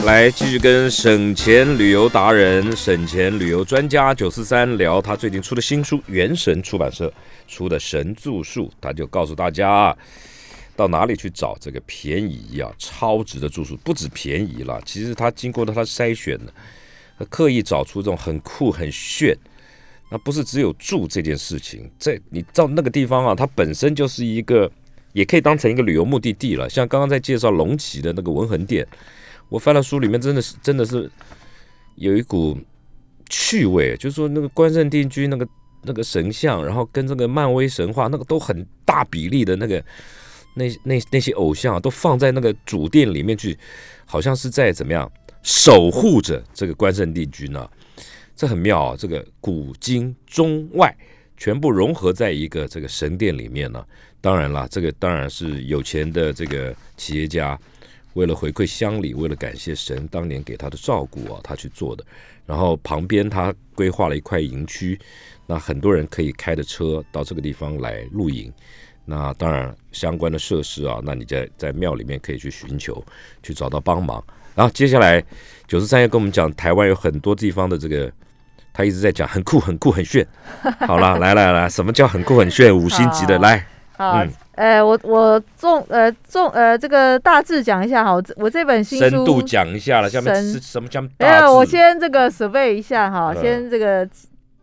[0.05, 7.13] 来继续跟省钱旅游达人、省钱旅游专家九四三聊他最近出的新书，元神出版社
[7.47, 9.95] 出的《神住宿》，他就告诉大家，
[10.75, 13.75] 到哪里去找这个便宜啊、超值的住宿？
[13.77, 16.53] 不止便宜啦，其实他经过了他筛选的，
[17.25, 19.37] 刻意找出这种很酷、很炫。
[20.11, 24.67] 那不是只有住这件事情，在你到那个地方啊，它本身就是一个，
[25.13, 26.67] 也可以当成一个旅游目的地了。
[26.67, 28.87] 像刚刚在介绍龙旗的那个文恒殿，
[29.49, 31.07] 我翻了书里面真的是真的是
[31.93, 32.57] 有一股
[33.29, 35.47] 趣味，就是说那个关圣帝君那个
[35.83, 39.83] 那个神像，然后跟这个漫威神话那个都很大比例的那个
[40.55, 43.55] 那那那些偶像，都放在那个主殿里面去，
[44.05, 45.11] 好像是在怎么样
[45.43, 47.69] 守护着这个关圣帝君呢，
[48.35, 48.95] 这很妙啊！
[48.97, 50.95] 这个古今中外
[51.37, 53.83] 全部融合在一个这个神殿里面呢、
[54.21, 57.57] 当然了，这个当然是有钱的这个企业家
[58.13, 62.03] 为了回馈乡里，为了感谢神当年给他的照顾啊，他去做的。
[62.45, 64.99] 然后旁边他规划了一块营区，
[65.45, 68.51] 那很多人可以开着车到这个地方来露营。
[69.05, 73.03] 那当然相关的设施啊，那你在在庙里面可以去寻求，
[73.41, 74.23] 去找到帮忙。
[74.59, 75.23] 然后接下来
[75.69, 78.11] 九十三要跟我们讲，台湾有很多地方的这个，
[78.73, 80.27] 他一直在讲很酷、很酷、很炫。
[80.85, 82.77] 好了，来来来，什么叫很酷很炫？
[82.77, 83.65] 五星级的来。
[83.95, 84.21] 好，
[84.55, 90.99] 呃，我我重呃重呃这个大致讲一下哈，我这本新书深度讲一下了，下面是什么叫？
[91.01, 94.05] 没有，我先这个 survey 一下哈，先这个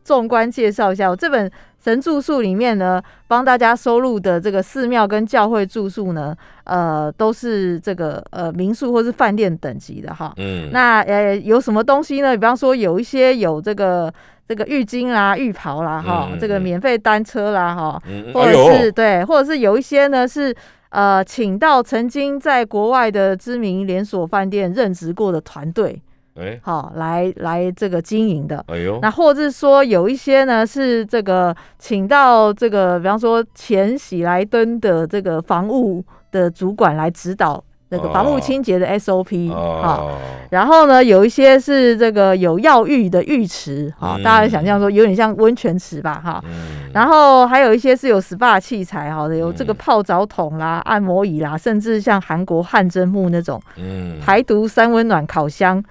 [0.05, 1.51] 纵观介绍一下我这本。
[1.87, 10.33] 神住宿里面呢，帮大家收录的这个寺庙跟教会住宿呢，呃，都是这个呃民宿或是饭店等级的哈。
[10.39, 10.69] 嗯。
[10.73, 12.37] 那呃有什么东西呢？
[12.37, 14.13] 比方说有一些有这个
[14.49, 18.03] 这个浴巾啦、浴袍啦哈，这个免费单车啦哈，
[18.35, 20.53] 或者是对，或者是有一些呢是
[20.89, 26.03] 呃请到曾经在国外的知名连锁饭店任职过的团队。
[26.39, 40.19] 哎，好，来来这个经营的，哎呦，那或者是说有一些呢是这个请到这个，比方说前喜来登的这个房屋的主管来指导那个房屋清洁的 SOP，哦，
[40.51, 46.45] 然后呢有一些是这个有药浴的浴池，哈，大家想象说有点像温泉池吧，哈，
[46.93, 55.83] 然后还有一些是有 SPA 器材，哈的有这个泡澡桶啦、按摩椅啦，甚至像韩国汗蒸木那种，嗯，排毒三温暖烤箱。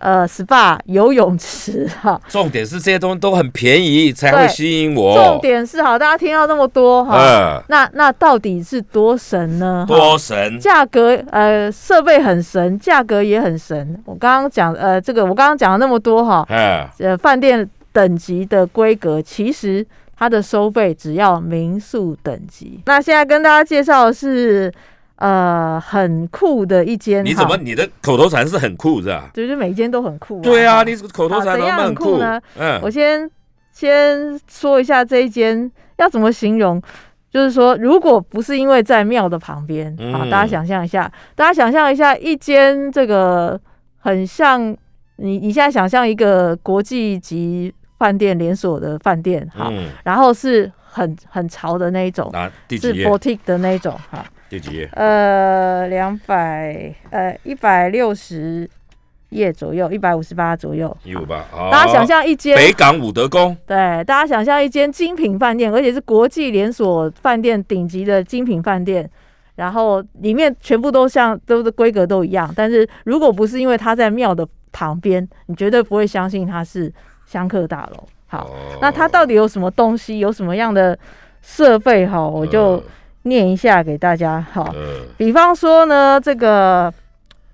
[0.00, 5.14] 呃，SPA 游泳池哈，重点是这些东西都很便宜，才会吸引我。
[5.14, 9.84] 重点是好，大家听到那么多哈，那那到底是多神呢？
[9.86, 14.02] 多神，价格呃，设备很神，价格也很神。
[14.06, 16.46] 我刚刚讲呃，这个我刚刚讲了那么多哈，
[16.98, 19.86] 呃，饭店等级的规格，其实
[20.16, 22.80] 它的收费只要民宿等级。
[22.86, 24.72] 那现在跟大家介绍的是。
[25.20, 27.22] 呃，很酷的一间。
[27.22, 29.30] 你怎么你的口头禅是很酷是吧？
[29.34, 30.40] 就是每一间都很酷。
[30.40, 32.40] 对啊，你口头禅怎样很酷呢？
[32.58, 33.30] 嗯，我先
[33.70, 36.80] 先说一下这一间要怎么形容，
[37.30, 43.60] 就是说，如果不是因为在庙的旁边啊，大家想象一下，大家想象一下一间这个
[43.98, 44.74] 很像
[45.16, 49.70] 你你现在想象一个国际级饭店连锁的饭店哈，
[50.02, 52.32] 然后是很很潮的那一种，
[52.70, 54.24] 是 boutique 的那一种哈。
[54.50, 54.90] 第几页？
[54.94, 58.68] 呃，两百呃一百六十
[59.28, 60.94] 页左右，一百五十八左右。
[61.04, 63.56] 一五八，大家想象一间北港武德宫。
[63.64, 69.08] 对，大家想象一间精品饭店，而且是国际连锁饭店顶级的精品饭店，
[69.54, 72.52] 然后里面全部都像都是规格都一样。
[72.56, 76.92] 但是如果不是因为它在庙的旁边，你绝对不会相信它是
[77.24, 78.04] 香客大楼。
[78.26, 80.18] 好，那它到底有什么东西？
[80.18, 80.98] 有什么样的
[81.40, 82.04] 设备？
[82.04, 82.82] 哈，我就。
[83.22, 84.74] 念一下给大家，好，
[85.18, 86.92] 比方说呢，这个，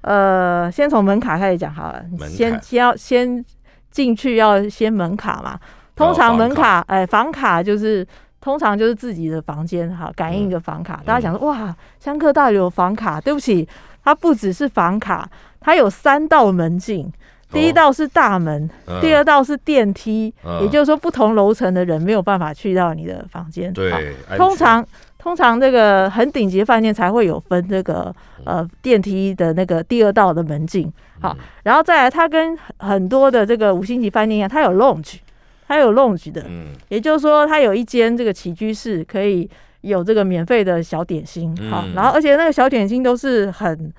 [0.03, 3.45] 呃，先从门卡开始讲好了，先先要先
[3.91, 5.59] 进去要先门卡嘛，
[5.97, 8.07] 通常门卡，哎，房卡就是
[8.41, 13.69] 通常就是自己的房间，哈，感应一个房卡，大家想说，哇，香客大有房卡，对不起，
[14.05, 17.13] 它不只是房卡，它有三道门禁，
[17.51, 24.87] 第一道是大门，第二道是电梯，也就是说不同楼层的人没有办法去到你的房间，对，通常。
[25.19, 35.17] 通常这个很顶级饭店才会有分这个呃电梯的那个第二道的门禁，好，然后再来它跟很多的这个五星级饭店一样，它有 lounge，
[35.67, 39.49] 它有 lounge 的，嗯，也就是说它有一间这个起居室可以
[39.81, 43.93] 有这个免费的小点心，好，然后而且那个小点心都是很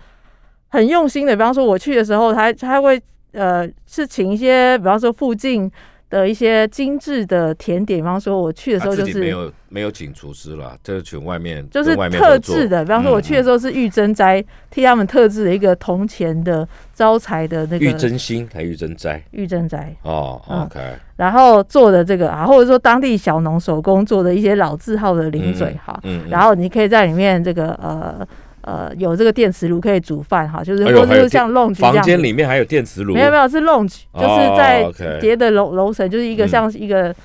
[0.70, 3.02] 很用心的，比方说我去的时候，他他会
[3.34, 5.70] 呃是请一些比方说附近。
[6.10, 12.84] 的一些精致的甜点，比方说我去的时候就是没有没有请厨师了，就是请外面就是特制的。
[12.84, 20.80] 比方说我去的时候是玉珍斋替他们特制的一个铜钱的招财的那个玉珍心还玉珍斋玉珍斋哦，OK。
[21.18, 28.28] 然后做的这个啊，或者说当地小农手工做的一些老字号的零嘴哈，然后你可以在里面这个呃。
[28.68, 34.86] 呃，有这个电磁炉可以煮饭哈，就是或者是像 lounge 房间里面还有电磁炉，没有没有是 lounge，就是在
[35.22, 37.16] 别的楼楼层，就是一个像一个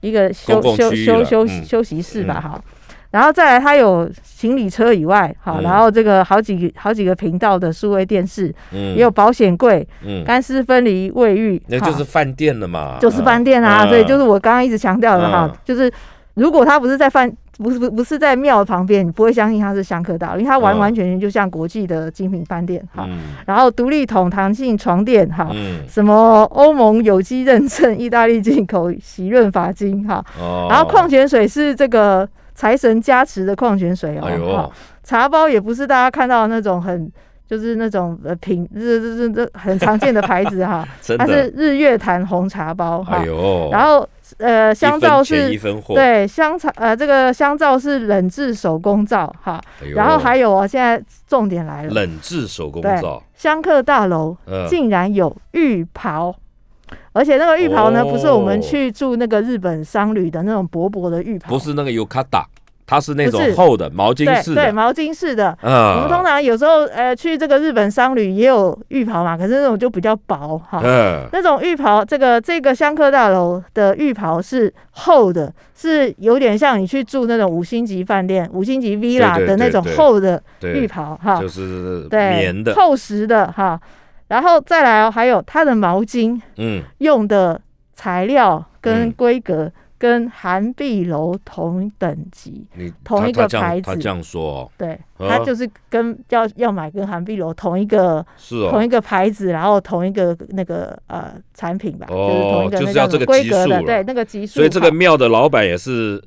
[0.00, 2.62] 一个休休休休休息室吧哈。
[3.10, 15.92] 然后再来，它有行李车以外，好，然后这个好几好几个频道的数位电视，嗯，也有保险柜，嗯，干湿分离卫浴，那就是饭店了嘛，就是饭店啊，所以就是我刚刚一直强调的哈，就是
[16.34, 17.32] 如果它不是在饭。
[17.58, 23.06] 不是不不是在庙旁边，你不会相信它是香客大楼，因为它完完全全就像国际的精品饭店哈。
[23.46, 25.46] 然后独立桶弹性床垫哈，
[25.86, 30.24] 什么欧盟有机认证、意大利进口洗润发精哈。
[30.70, 34.72] 然后矿泉水是这个财神加持的矿泉水哦。
[35.04, 37.12] 茶包也不是大家看到那种很。
[37.44, 43.26] 就是那种呃品，这这这这很常见的牌子哈， 它是，日月潭红茶包哈哎。
[43.70, 49.60] 然后呃，香皂是分，对香草呃这个香皂是冷制手工皂哈。
[49.82, 56.34] 哎，然后还有哦，现在重点来了，冷制手工皂，香客大楼嗯，竟然有浴袍。
[57.14, 62.44] 而且那个浴袍呢，哦不是我们去住那个日本商旅的那种薄薄的浴袍，不是那个 yukata，
[62.86, 65.48] 它是那种厚的毛巾对对式的，毛巾式的。
[65.62, 70.80] 啊我们通常有时候呃去这个日本商旅也有浴袍嘛，可是那种就比较薄哈。
[70.84, 81.40] 嗯，那种浴袍，这个这个香客大楼的浴袍是厚的，是有点像你去住那种五星级饭店、五星级 villa 对对的那种对对厚的，浴袍哈。
[81.40, 83.80] 就是对，棉的，厚实的哈。
[84.28, 87.60] 然后再来哦，还有它的毛巾嗯，用的
[87.94, 89.70] 材料跟嗯规格
[90.02, 104.54] 跟韩碧楼同等级，你同一个牌子他这样说哦，对，他就是跟要要买跟韩碧楼同一个是哦同一，个牌子，然后同一个那个呃产品吧，哦就是同一个就是要这个规格的，对，那个级数。
[104.54, 106.20] 所以这个哈庙的老板也是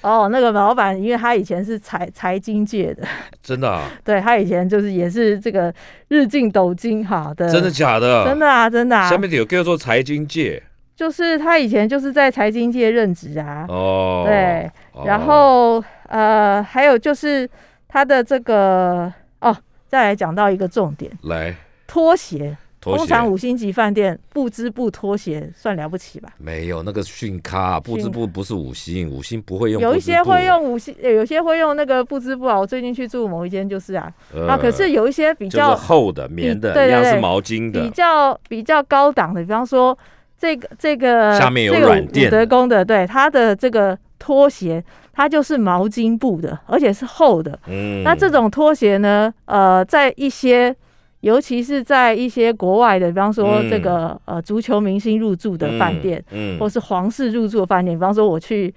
[0.00, 3.06] 哦，那个老板，因为他以前是财财经界的，
[3.44, 5.70] 真的啊，对他以前就是也是这个
[6.08, 8.24] 日进斗金哈的，真的假的？
[8.24, 10.62] 真的啊，真的啊下，面有叫做财经界
[10.98, 15.04] 就是他以前就是在财经界任职啊，哦，对，哦。
[15.06, 17.48] 然后呃，还有就是
[17.86, 19.56] 他的这个哦，
[19.86, 21.54] 再来讲到一个重点，来。
[21.86, 22.56] 拖鞋。
[22.80, 26.30] 通常五星级饭店不织布拖鞋算了不起吧？
[26.38, 32.58] 没有那个逊咖，不织布不是五星，五星不会用，有一些会，用五星，呃有些会用那个不织布啊。
[32.58, 37.82] 我最近去住某一间就是啊，呃啊，可是有一些比就是较厚的棉的，一样是毛巾的。
[37.82, 39.96] 比，较比较高档的，比方说
[40.38, 47.58] 这个这个下面有这个软垫德宫的，对它的这个拖鞋，它就是毛巾布的，而且是厚的。
[47.66, 50.74] 嗯那这种拖鞋呢，呃，在一些
[51.22, 58.72] 尤其是在一些国外的，比方说嗯这个、呃足球明星入住的饭店，，嗯，或是皇室入住的饭店，比方说我去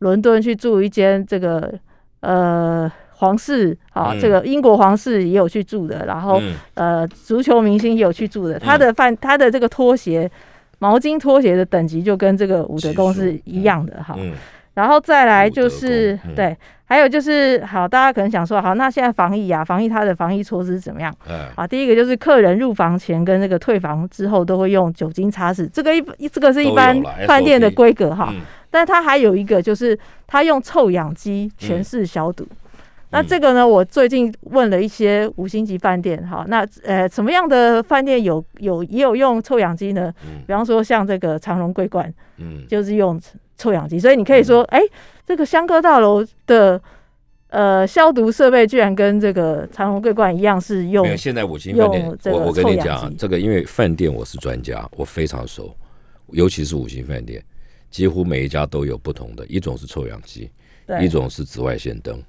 [0.00, 1.72] 伦敦去住一间这个
[2.20, 10.30] 呃皇室啊，嗯这个英国皇室也有去住的，然后、嗯呃足球明星也有去住的，他的饭他的这个拖鞋。
[10.78, 14.32] 毛巾拖鞋的等级就跟这个伍德公是一样的哈，嗯。
[14.74, 16.34] 然后再来就是嗯。
[16.34, 21.12] 对，还有就是好，大家可能想说，好，那现在防疫啊，防疫它的防疫措施怎么样？
[21.28, 28.28] 哎，啊，第一个就是客人入房前跟那个退房之后都会用酒精擦拭，这个一这个是一般饭店的规格哈。
[28.32, 28.40] 嗯。
[28.70, 32.46] 但它还有一个就是它用臭氧机全室消毒。
[33.10, 40.12] 那这个呢，我最近问了一些五星级饭店，哈，那呃什么样的饭店有有也有用臭氧机呢？
[40.24, 40.42] 嗯。
[40.46, 43.20] 比方说像这个长隆桂冠嗯，就是用
[43.56, 44.80] 臭氧机，所以你可以说，哎、
[45.26, 46.80] 这个香科大楼的
[47.48, 55.74] 呃消毒设备居然跟这个长隆桂冠一样是用没有，现在五星饭店我我跟你讲这个因为饭店我是专家，我非常熟，
[56.28, 57.42] 尤其是五星饭店，
[57.90, 60.50] 几乎每一家都有不同的，一种是臭氧机，
[60.86, 61.04] 对。
[61.04, 62.22] 一种是紫外线灯，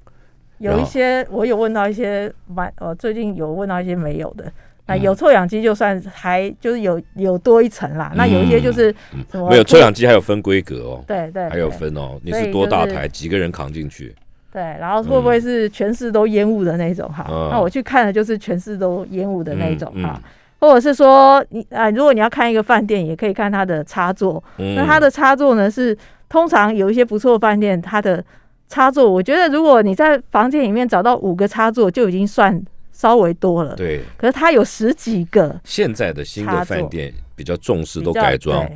[0.60, 4.46] 有一些我有问到一些蛮呃最近有问到一些没有的。
[4.86, 5.02] 那嗯。
[5.02, 9.24] 有臭氧机就算还就是有有多一层啦，那有一些就是嗯。
[9.32, 14.16] 什么没有臭氧机还有分规格哦，对对还有分哦，你是多大就是台，几个人扛进去？
[14.52, 17.26] 对，然后会不会是全市都烟雾的那种哈？
[17.30, 17.50] 嗯。
[17.52, 20.22] 那我去看的就是全市都烟雾的那种嗯哈，
[20.60, 25.96] 或者是说你啊、如果你要看一个饭店，也可以看它的插座，嗯那它的插座呢是
[26.28, 28.24] 通常有一些不错的饭店，它的
[28.70, 33.76] 插座，我觉得如果你在房间里面找到五个插座，就已经算稍微多了。
[33.76, 38.70] 对，可是它有十几个现在的新的饭店比较重视都改装，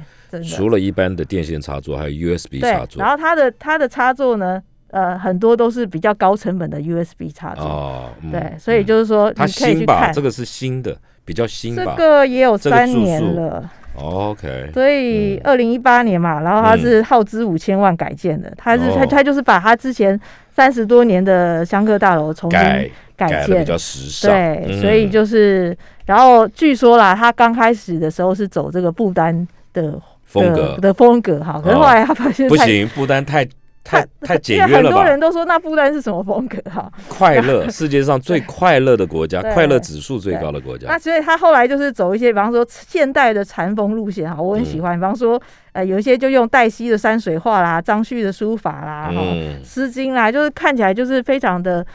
[0.49, 3.01] 除了一般的电线插座，还有 USB 插，座。
[3.01, 4.61] 然后它的它的插座呢，
[4.93, 7.65] 呃，很多都是比较高成本的 USB 插座。
[7.65, 10.13] 哦，嗯对，所以就是说它你可以去新吧，看。
[10.13, 11.83] 这个是新的，比较新这。
[11.95, 19.07] 个也有三年了，OK，所以二零一八年嘛，然后它是耗资五千万改建的，它是它哦。
[19.09, 20.19] 它就是把它之前
[20.51, 23.59] 三十多年的香客大楼重新改改建。
[23.59, 24.31] 比，较时尚。
[24.31, 25.75] 对，嗯所以就是，
[26.05, 30.77] 然后据说啦，他刚开始的时候是走这个不丹的的风格。
[30.79, 33.47] 的风格哈，可是哦后来他发现太不行，不丹太
[33.83, 34.97] 太 太简约了吧？
[34.97, 40.97] 很多人都说那不丹是什么风格哈，快乐， 世界上最快乐的国家，快乐指数最高的国家那。
[40.97, 44.97] 所以他后来就是走一些，比方说现代的禅风路线哈，我很喜嗯欢。
[44.97, 45.41] 比方说，
[45.73, 51.85] 呃，有一些就用黛西的山水画啦，张旭的书法啦，哈、嗯，诗经啦，就是看起来就是非常的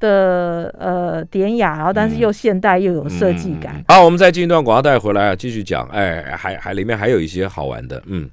[0.00, 3.72] 的呃典雅，然后但是嗯又现代又有设计感。
[3.76, 5.86] 嗯好，我们再进一段广告带回来啊，继续讲。
[5.88, 8.28] 哎，还还里面还有一些好玩的，嗯。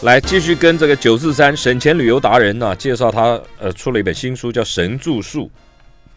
[0.02, 5.44] 来继续跟这个九四三省钱旅游达人呢、介绍他呃出了一本新书叫《神住宿》，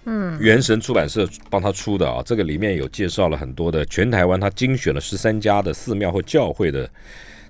[0.05, 6.89] 嗯，元神出版社帮他出的啊，这个里面有介绍了很多的全台湾他精选了十三家的寺庙或教会的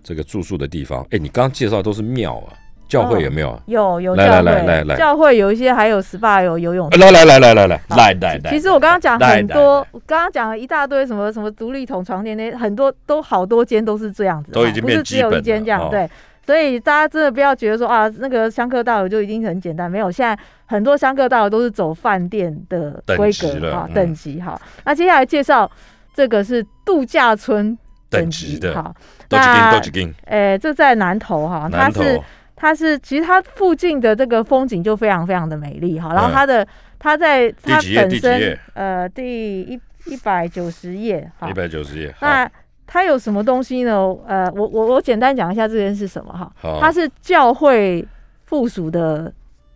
[0.03, 1.05] 这个住宿的地方。
[1.11, 2.53] 哎，你刚刚介绍都是庙啊，
[2.87, 3.51] 教会有没有？
[3.51, 3.59] 啊？
[3.65, 4.95] 有有来来来来来。
[4.95, 6.99] 教会有一些还有 SPA 有游泳池。
[6.99, 16.09] 来来来来来来来来来，其实我刚刚讲很多，我刚刚讲了一大堆什么什么独立桶床垫那些很多都好多间都是这样子的，都已经不是只有一间这样对。
[16.45, 24.59] 所以大家真的不要觉得说啊，那个香客大楼就一定很简单，没有，现在很多香客大楼都是走饭店的规格哈，等级哈。
[24.83, 25.71] 那接下来介绍
[26.13, 27.77] 这个是度假村
[28.09, 28.73] 等级级的。
[28.75, 28.93] 哈，
[29.29, 32.19] 那都几斤，诶，这在南头哈，它是
[32.63, 36.31] 它是其实它附近的这个风景就非常非常的美丽哈，然后嗯。
[36.31, 36.65] 它的
[36.97, 41.49] 它在它本身呃第一一百九十页哈。
[41.49, 42.49] 一，百九十页，那
[42.87, 43.97] 它有什么东西呢？
[44.25, 46.49] 呃，我我我简单讲一下这件是什么哈，
[46.79, 48.07] 它是教会
[48.45, 49.33] 附属的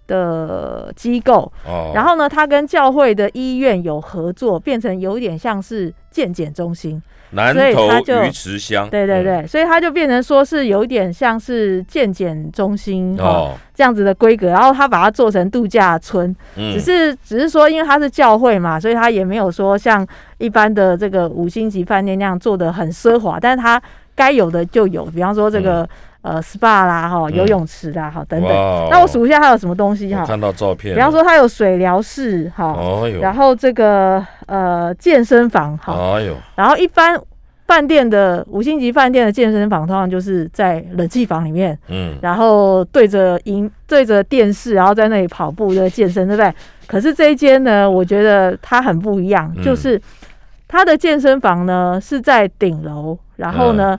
[0.08, 7.04] 的机构，哦，然后呢，它跟教会的医院有合作，变成有点像是健检中心。
[7.32, 7.90] 南所以投
[8.24, 16.74] 鱼池乡，嗯，对对对，所以它就变成说是有一点像是健检中心、哦，这样子的规格，然后它把它做成度假村，嗯。
[16.74, 20.08] 只是只是说因为它是教会嘛，所以它也没有说像
[20.38, 23.82] 一般的这个五星级饭店那样做的很奢华，但是它
[24.16, 25.88] 该有的就有，比方说这个、
[26.28, 28.50] 呃 SPA 啦哈，游泳池啦哈等等。
[28.92, 32.78] 那我数一下它有什么东西哈，看到照片，比方说它有水疗室哈，
[33.22, 36.18] 然后这个呃健身房哈，
[36.56, 37.18] 然后一般
[37.66, 46.54] 饭店的五星级饭店的健身房，通常就是在冷气房里面，嗯，然后对着荧对着电视，然后在那里跑步的健身，对不对？
[46.88, 49.64] 可是这一间呢，我觉得它很不一样，嗯。
[49.64, 50.02] 就是
[50.68, 53.98] 它的健身房呢是在顶楼，然后呢。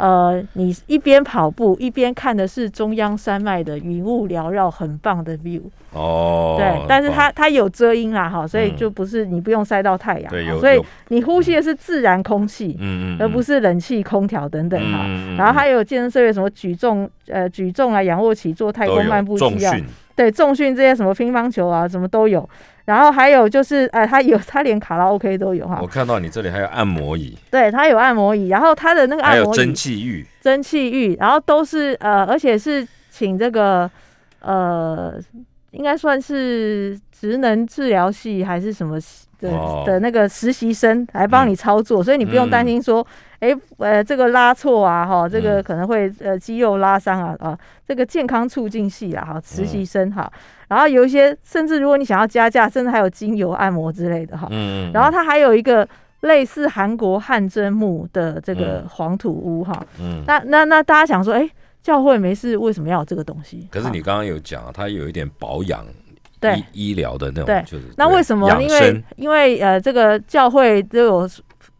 [0.00, 5.60] 呃，你一边跑步一边看的是中央山脉的云雾缭绕，很棒的 view。
[5.92, 15.00] 哦，对，但是它它有遮阴啦，哈，所以嗯就不是你不用晒到太阳，对所以你呼吸的是自然空气，嗯嗯，而不是是冷气、空调等等哈。
[15.04, 22.48] 嗯然后还有健身设备，什么举重、呃举重啊、仰卧起坐、太空漫步机啊，重训，对重训这些什么乒乓球啊，什么都有。
[22.90, 25.86] 然后还有就是，呃，他有， 他连卡拉 OK 都有哈我。
[25.86, 33.88] 看到你这里还有按摩椅，对，他有按摩椅，然后他的那个还有蒸按摩椅、汽浴，蒸汽浴，然后都是呃，而且是请这个
[34.40, 35.14] 呃，
[35.70, 39.82] 应该算是职能治疗系还是什么系的、哦。
[39.86, 43.06] 的那个实习生来帮你操作，所以你不用担心说，
[43.40, 45.62] 哎、呃，这个拉错啊，哈，这个嗯。
[45.62, 50.30] 可能会呃肌肉拉伤啊，啊，这个健康促进系啊，哈，实嗯习生哈，
[50.68, 55.86] 然后有一些甚至如果你想要加价，甚至还有精油按摩之类的哈，嗯，然后它还有一个
[56.20, 58.88] 类似韩国汗蒸木的这个嗯。
[58.88, 59.82] 黄土屋哈。
[59.98, 61.48] 嗯，那那那大家想说，哎、
[61.82, 63.66] 教会没事，为什么要有这个东西？
[63.70, 65.84] 可是你刚刚有讲，它有一点保养
[66.40, 66.56] 对。
[66.72, 67.56] 医医疗的那对。
[67.56, 68.48] 种，就是那为什么？
[68.62, 71.30] 因为，因为呃，这个教会都有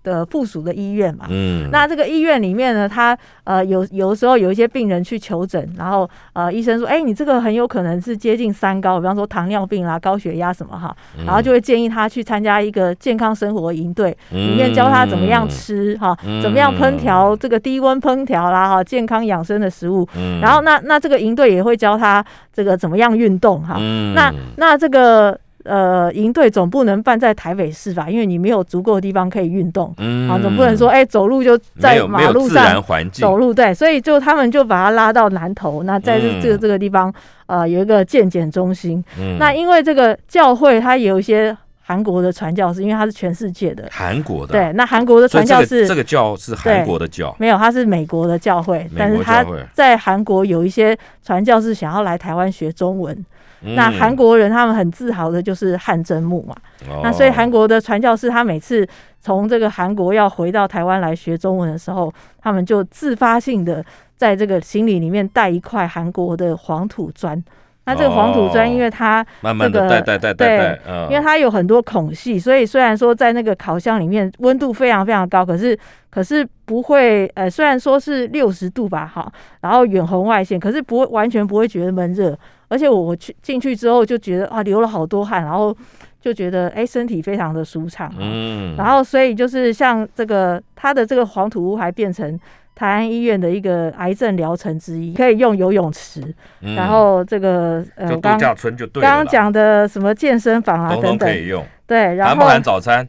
[0.02, 1.26] 的附属的医院嘛。
[1.28, 20.08] 嗯，那这个医院里面呢，他呃有有的时候有一些病人去求诊，然后呃医生说，哎、你这个很有可能是接近三高，比方说糖尿病啦、高血压什么哈，嗯然后就会建议他去参加一个健康生活营队，里面教他怎么样吃哈，嗯怎么样烹调这个低温烹调啦哈，健康养生的食物。
[20.16, 23.76] 嗯，然后那那这个营队也会教他这个怎么样运动哈。
[23.78, 28.08] 嗯那那这个呃营队总不能办在台北市吧？
[28.08, 29.94] 因为你没有足够的地方可以运动。
[29.98, 32.82] 嗯啊，总不能说哎、走路就没在马路上
[33.12, 37.12] 走，路，对，所以就他们就把他拉到南头，那在这嗯这个这个地方
[37.46, 39.04] 呃有一个健检中心。
[39.18, 53.26] 嗯那因为这个教会它有一些韩国的传教士，因为它是全世界的，韩国的，对，那韩国的传教士这个教是韩国的教，没有，他是美国的教会，美但是他在韩国有一些传教士想要来台湾学中文。
[53.62, 53.74] 嗯。
[53.74, 56.54] 那韩国人他们很自豪的就是汗蒸木嘛，
[57.02, 58.88] 那所以韩国国的传教士他每次
[59.20, 63.84] 从这个韩国要回到台湾来学中文的时候，他们就自发性的
[64.16, 67.42] 在这个行李里面带一块韩国的黄土砖。
[67.84, 71.08] 那这个黄土砖，哦因为它慢慢的这个带带带带带，嗯。
[71.10, 75.76] 因为它有很多孔隙，所以虽然说在那个烤箱里面温度非常非常高，可是
[76.08, 79.30] 可是不会呃，虽然说是六十度吧，哈，
[79.62, 82.38] 然后远红外线，可是不会完全不会觉得闷热，
[82.70, 85.76] 而且我去进去之后就觉得啊流了好多汗，然后
[86.18, 92.40] 就觉得哎、身体非常的舒畅，嗯，然后所以就是像这个它的这个黄土屋还变成。
[92.72, 96.22] 台安医院的一个癌症疗程之一，可以用游泳池，
[96.62, 96.74] 嗯。
[96.76, 103.06] 然后这个呃度刚刚刚讲的什么健身房啊通等等，通可以用，对，然后含不含早餐？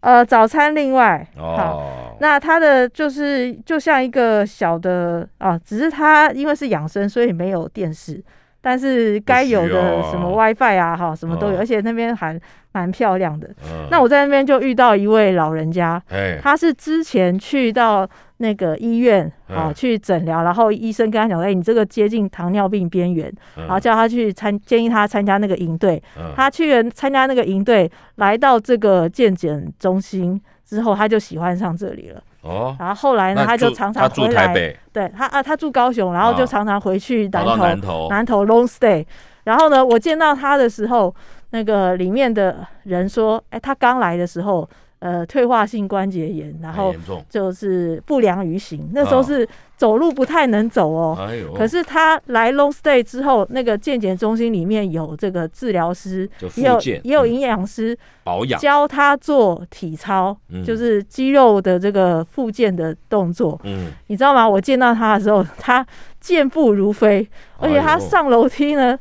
[0.00, 8.22] 呃，早餐另外，好，哦，那它的就是就像一个小的啊，只是它因为是养生，所以没有电视，
[8.68, 10.10] 但是该有的啊。
[10.10, 12.38] 什么 WiFi 啊，哈，什么都有，哦而且那边还
[12.72, 13.48] 蛮漂亮的。
[13.64, 13.88] 嗯。
[13.90, 18.06] 那我在那边就遇到一位老人家，哎，他是之前去到
[18.36, 26.02] 那个医院啊嗯去诊疗，然后医生跟他讲，哎，你这个接近糖尿病边缘，然后叫他去参，建议他参加那个营队。
[26.18, 26.30] 嗯。
[26.36, 32.22] 他去了参加那个营队，来到这个健检中心之后，他就喜欢上这里了。
[32.48, 34.52] 哦，然后后来呢，他就常常回来，
[34.92, 39.04] 对他啊，他住高雄，然后就啊常常回去南投，南投，南投 long stay。
[39.44, 41.14] 然后呢，我见到他的时候，
[41.50, 44.68] 那个里面的人说，哎，他刚来的时候，
[45.00, 46.94] 呃，退化性关节炎，然后
[47.28, 51.16] 就是不良于行，那时候啊是走路不太能走哦。
[51.20, 63.60] 哎呦，可是他来 long stay 之后，那个健检中心里面有这个治疗师，也有也有营养师保养，教他做体操，嗯就是肌肉的这个复健的动作。
[63.62, 64.48] 嗯，你知道吗？
[64.48, 65.86] 我见到他的时候，他
[66.20, 67.28] 健步如飞，
[67.58, 68.98] 而且他上楼梯呢，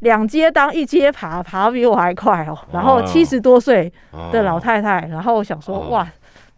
[0.00, 2.58] 两阶当一阶爬，爬比我还快哦。
[2.72, 3.92] 然后哦七十多岁
[4.32, 5.88] 的老哦太太，然后我想说，哦。
[5.90, 6.08] 哇，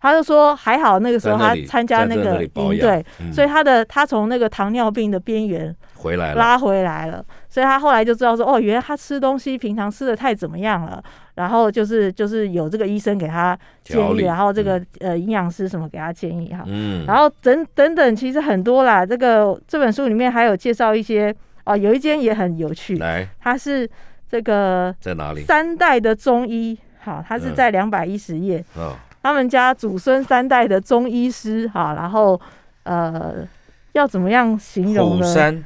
[0.01, 3.33] 他就说还好那个时候他在那里参加那个营队，嗯。
[3.33, 11.03] 所以他的他从那个糖尿病的边缘回来了，拉回来了，所以他后来就知道说，哦，原来他吃东西平常吃的太怎么样了，
[11.35, 19.05] 然后就是就是有这个医生给他建议，然后这个、呃营养师什么给他建议哈，嗯，然后等等等，其实很多啦。
[19.05, 21.35] 这个这本书里面还有介绍一些
[21.67, 23.29] 哦，有一间也很有趣，来。
[23.41, 23.89] 它是
[24.29, 25.43] 这个在哪里？
[25.43, 27.55] 三代的中医，好，它是嗯。
[27.55, 32.41] 在两百一十页，啊，他们家祖孙三代的中医师哈，然后
[32.85, 33.47] 呃
[33.93, 35.27] 要怎么样形容呢？
[35.27, 35.65] 虎山，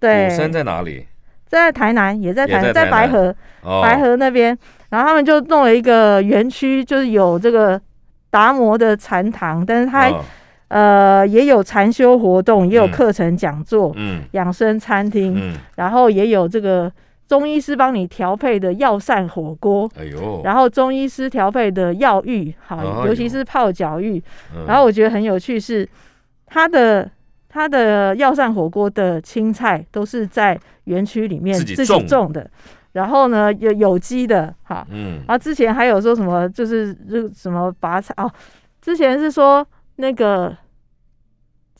[0.00, 0.30] 对。
[0.30, 1.06] 虎，山在哪里？
[1.48, 4.56] 在台南，也在也台在白河，哦，白河那边，
[4.88, 7.78] 然后他们就弄了一个园区，就是有这个
[8.30, 10.24] 达摩的禅堂，但是它还哦
[10.72, 12.90] 呃，也有禅修活动，也有嗯。
[12.90, 14.22] 课程讲座、嗯。
[14.30, 16.90] 养生餐厅，嗯，然后也有这个
[17.28, 24.22] 中医师帮你调配的药膳火锅，哎呦，然后中医师调配的药浴，好，哎尤其是泡脚浴。
[24.56, 24.64] 嗯。
[24.66, 25.86] 然后我觉得很有趣是，
[26.46, 27.10] 它的
[27.50, 32.00] 它的药膳火锅的青菜都是在园区里面自自己种。
[32.00, 32.50] 己种的，
[32.92, 35.20] 然后呢有有机的，哈，嗯。
[35.28, 38.32] 然后之前还有说什么，就是就什么拔菜哦，
[38.80, 39.66] 之前是说
[39.96, 40.56] 那个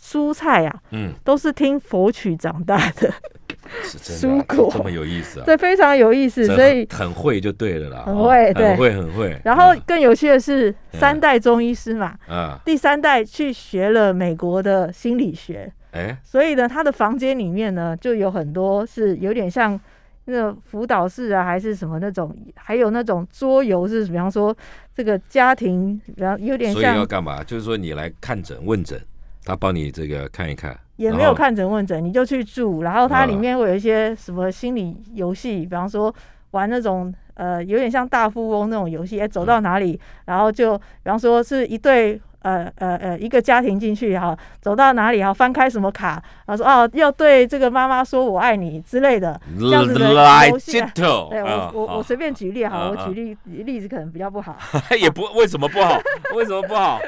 [0.03, 3.13] 蔬菜啊，嗯，都是听佛曲长大的，
[3.87, 4.69] 蔬果。
[4.73, 6.45] 这么有意思啊，对非常有意思。
[6.45, 8.71] 所以，很会就对了啦，很哦会对。
[8.71, 9.41] 很会很会。
[9.45, 9.83] 然后嗯。
[9.87, 10.99] 更有趣的是，嗯。
[11.01, 19.79] 三代中医师嘛，啊，第三代去学了美国的心理学，哎，所以呢，他的房间里面呢，就有很多是有点像。
[20.27, 24.57] 那个辅导室啊，还是什么那种，还有那种桌游是，比方说
[24.95, 27.43] 这个家庭，然后有点所以要干嘛？
[27.43, 28.97] 就是说你来看诊问诊，
[29.45, 36.15] 他帮你这个看一看，也没有看诊问诊，你就去住，然后它里嗯面会有一些什么心理游戏，比方说
[36.53, 42.21] 玩那种呃有点像大富翁那种游戏，哎，走到哪里，然后就比方说是一对。
[42.43, 50.91] 呃呃呃，一个家庭进去哈，走到哪里哈，翻开什么卡，然后说哦，要对这个妈妈说我爱你之类的，这样子的游戏啊。
[50.95, 54.57] 对啊我我我随便举例哈，我举例例子可能比较不好。
[55.01, 55.99] 也不为什么不好？
[56.35, 57.01] 为什么不好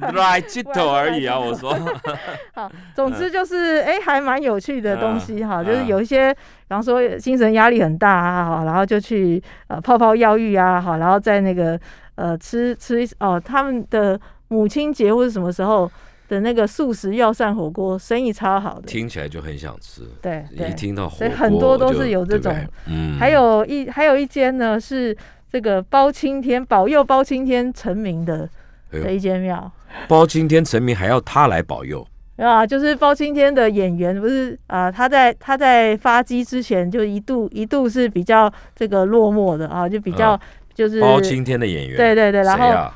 [0.00, 1.38] ？？Right 镜头而已啊！
[1.38, 1.76] 我说
[2.54, 11.78] 好，总之就是哎、还蛮有趣的东西哈，嗯就是有一些，比方说精神压力很大啊，好，然后就去呃泡泡药浴啊，好，然后在那个
[12.14, 14.18] 呃吃吃哦他们的
[14.48, 15.90] 母亲节或者什么时候
[16.28, 20.02] 的那个素食药膳火锅，生意超好的，听起来就很想吃。
[20.22, 20.74] 对对一。
[20.74, 22.54] 听到火所以锅，很多都是有这种
[22.86, 25.16] 嗯，还有一还有一间呢是
[25.50, 28.48] 这个包青天保佑包青天成名的
[28.90, 29.70] 的一间庙。
[30.08, 40.40] 包青天成名还要他来保佑，啊，就是包青天的演员不是啊、他在他在发迹之前就一度一度是比较这个落寞的啊，就比较、啊
[40.74, 42.94] 就是包青天的演员，对对对，然后、啊？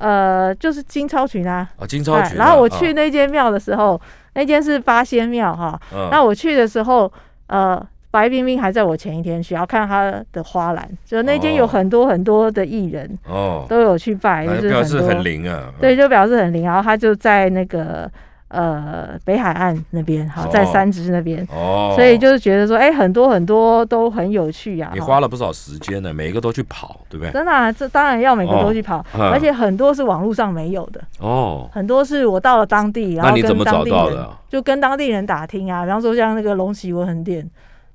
[0.00, 2.44] 呃就是金超群啊，啊，金超哎群啊。
[2.44, 4.00] 然后我去啊，那间庙的时候，
[4.34, 7.12] 那间是八仙庙哈，嗯那我去的时候
[7.48, 7.84] 呃。
[8.08, 15.70] 白冰冰还在我前一天去，然后看她的花篮，就那间有哦很多很多的艺人哦，都有去拜，就表示多很灵啊。
[15.78, 16.62] 对，就表示很灵。
[16.64, 18.10] 然后他就在那个
[18.48, 24.90] 呃北海岸那边，好，在哦三支那边，哦，所以就是觉得说，哎、很多很多都很有趣啊。
[24.94, 27.32] 你花了不少时间呢，每一个都去跑，对不对？
[27.32, 29.30] 真的、啊，这当然要每个都去跑，嗯。
[29.30, 34.36] 而且很多是网络上没有的，哦，很多是我到了当地，然后那你怎么跟当地人找到的？
[34.48, 37.48] 就跟当地人打听啊，比方说像那个龙旗文衡店，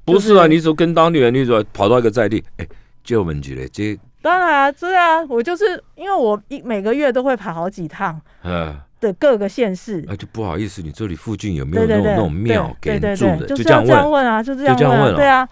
[0.03, 2.67] 不是啊，就是你说跟当地人，你说跑到一个在地，哎，
[3.03, 10.01] 借我们几嘞，这当然啊，对啊，我就是因为我一每个月都会跑好几趟，嗯，的各个县市。
[10.07, 13.45] 那就不好意思，你这里附近有没有那种那种庙给人住的？
[13.47, 15.45] 就这样问啊，就这样问，对啊，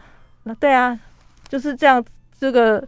[0.43, 0.97] 那对啊，
[1.49, 2.01] 就是这样，
[2.39, 2.81] 这个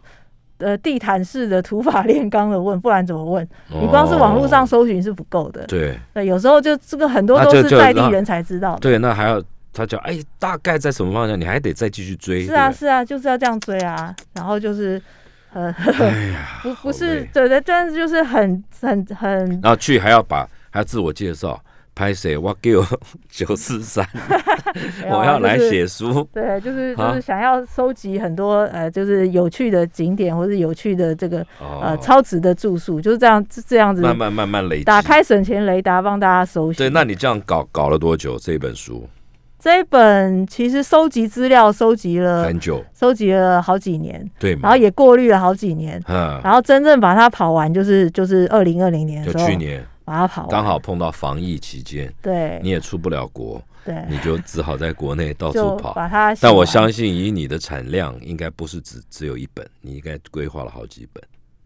[0.58, 3.46] 呃地毯式的土法炼钢的问，不然怎么问？
[3.68, 5.66] 你光是网络上搜寻是不够的。
[5.66, 8.78] 对，对，有时候就这个很多都是在地人才知道。
[8.80, 9.42] 对，那还要
[9.72, 11.38] 他讲，哎，大概在什么方向？
[11.38, 12.46] 你还得再继续追。
[12.46, 15.02] 是啊，是啊，就是要这样追啊，然后就是。
[15.52, 15.74] 呃，
[16.62, 21.62] 不不是，对对，但是就是很很很，然后去还要把还要自我介绍，
[21.94, 22.36] 拍谁？
[22.38, 22.86] 我给我
[23.28, 24.06] 九四三，
[25.10, 26.26] 我要来写书。
[26.32, 36.72] 对，就是就是想要收集很多呃，就是有趣的景点或者有趣的这个呃超值的住宿，就是这样这样子慢慢慢慢累，打开省钱雷达帮大家搜。
[36.72, 38.38] 对，那你这样搞搞了多久？
[38.38, 39.06] 这本书？
[39.62, 49.86] 这一本其实收集资料收集了很久，收集了好几年，对，然后也过滤了好几年，嗯，然后真正把它跑完就是就是二零二零年，就去年。
[50.04, 56.34] 把它跑完，刚好碰到防疫期间，对，你也出不了国，对，你就只好在国内到处跑，把它。
[56.40, 61.22] 但我相信以你的产量，应该不是只只有一本，你应该规划了好几本。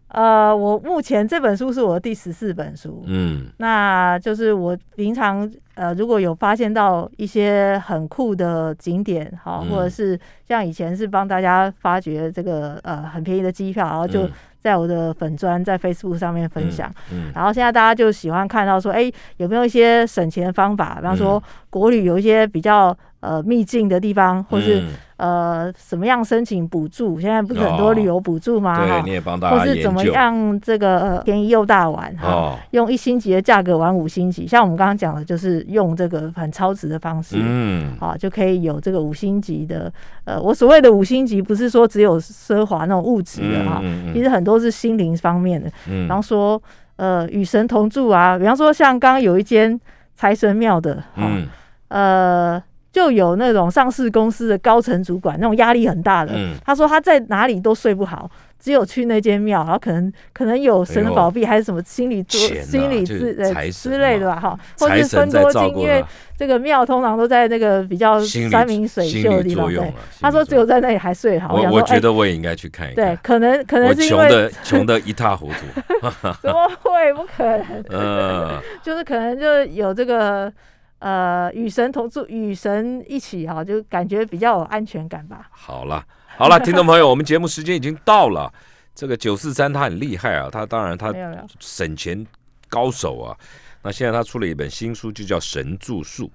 [0.09, 14.29] 呃，我目前这本书是我的第十四本书，嗯，那就是我平常呃如果有发现到一些很酷的景点，好，或者是像以前是帮大家发掘这个呃很便宜的机票，然后就
[14.61, 20.95] 在我的粉砖在 Facebook 上面分享，嗯，然后现在大家就喜欢看到说，哎，有没有一些省钱方法？
[20.95, 22.97] 比方说国旅有一些比较。
[23.19, 24.83] 呃，秘境的地方，或是
[25.17, 27.19] 呃，怎么样申请补助？
[27.19, 28.77] 现在不是很多旅游补助吗？
[28.85, 32.55] 对，你也帮大家或是怎么样这个便宜又大玩哈？
[32.71, 39.91] 用一星级的价格玩五星级，像我们刚刚讲的，就是用这个很超值的方式，嗯，好就可以有这个五星级的。
[40.25, 43.81] 呃，我所谓的五星级，不是说只有奢华那种物质的哈，
[44.13, 45.67] 其实很多是心灵方面的。
[45.89, 46.61] 嗯、然后说，
[46.97, 49.79] 呃，与神同住啊，比方说像刚刚有一间
[50.15, 51.47] 财神庙的，嗯，
[51.87, 52.63] 呃。
[52.97, 56.31] 就有那种上市公司的高层主管，那种压力很大的。
[56.33, 58.27] 嗯他说他在哪里都睡不好，
[58.59, 66.03] 只有去那间庙，然后可能可能有神的保庇，还是什么心理之心理之呃之类的吧，哈，或是分多金，因为
[66.35, 69.71] 这个庙通常都在那个比较山明水秀的地方。
[69.71, 71.53] 对，他说只有在那里还睡好。
[71.53, 73.05] 我我觉得我也应该去看一看。
[73.05, 75.81] 对，可能可能是因为穷的 一塌糊涂。
[76.41, 77.13] 怎么会？
[77.13, 77.83] 不可能。
[77.91, 80.51] 嗯， 就是可能就有这个。
[80.99, 85.47] 呃，与神同住，与神一起哈，就感觉比较有安全感吧。
[85.51, 86.03] 好了，
[86.37, 88.51] 好了，听众朋友，我们节目时间已经到了。
[88.95, 91.13] 这个九四三他很厉害啊，他当然他
[91.59, 92.25] 省钱
[92.67, 93.37] 高手啊。
[93.83, 96.31] 那现在他出了一本新书，就叫《神住宿：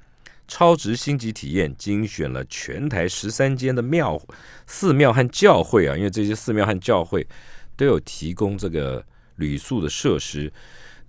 [0.47, 4.17] 超值星级体验》，精选了全台十三间的庙、
[4.69, 7.27] 寺庙和教会啊，因为这些寺庙和教会
[7.77, 9.05] 都有提供这个
[9.37, 10.53] 旅宿的设施。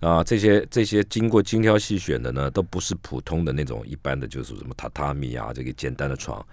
[0.04, 6.46] 啊，这些这些经过精挑细选的呢，都不是普通的那种一般的，就是什么榻榻米啊，这个简单的床。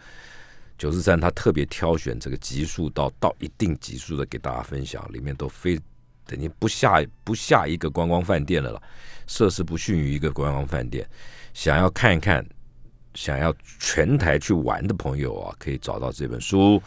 [0.78, 5.78] 九十三他特别挑选这个级数到到一定级数的给大家分享，里面都非
[6.26, 8.82] 等于不下不下一个观光饭店的了，
[9.28, 11.06] 设施不逊于一个观光饭店。
[11.54, 12.46] 想要看一看，
[13.14, 16.82] 想要全台去玩的朋友啊，可以找到这本书。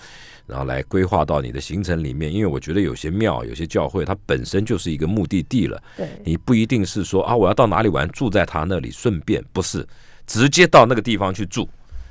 [0.46, 5.82] 然后来规划到你的行程里面，因为我觉得有些庙、有些教会，它本身就是一个目的地了。
[5.96, 9.86] 对，你不一定是说啊，我要到哪里玩，住在他那里，顺便不是
[10.26, 11.66] 直接到那个地方去住，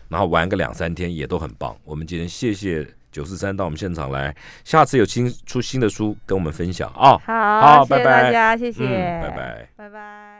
[0.10, 1.78] 然后玩个两三天也都很棒。
[1.84, 7.16] 我们今天谢谢九四三到我们现场来，下次有新出新的书跟我们分享啊。
[7.24, 8.84] 好，谢谢大家，谢谢，
[9.22, 10.33] 拜拜，拜拜。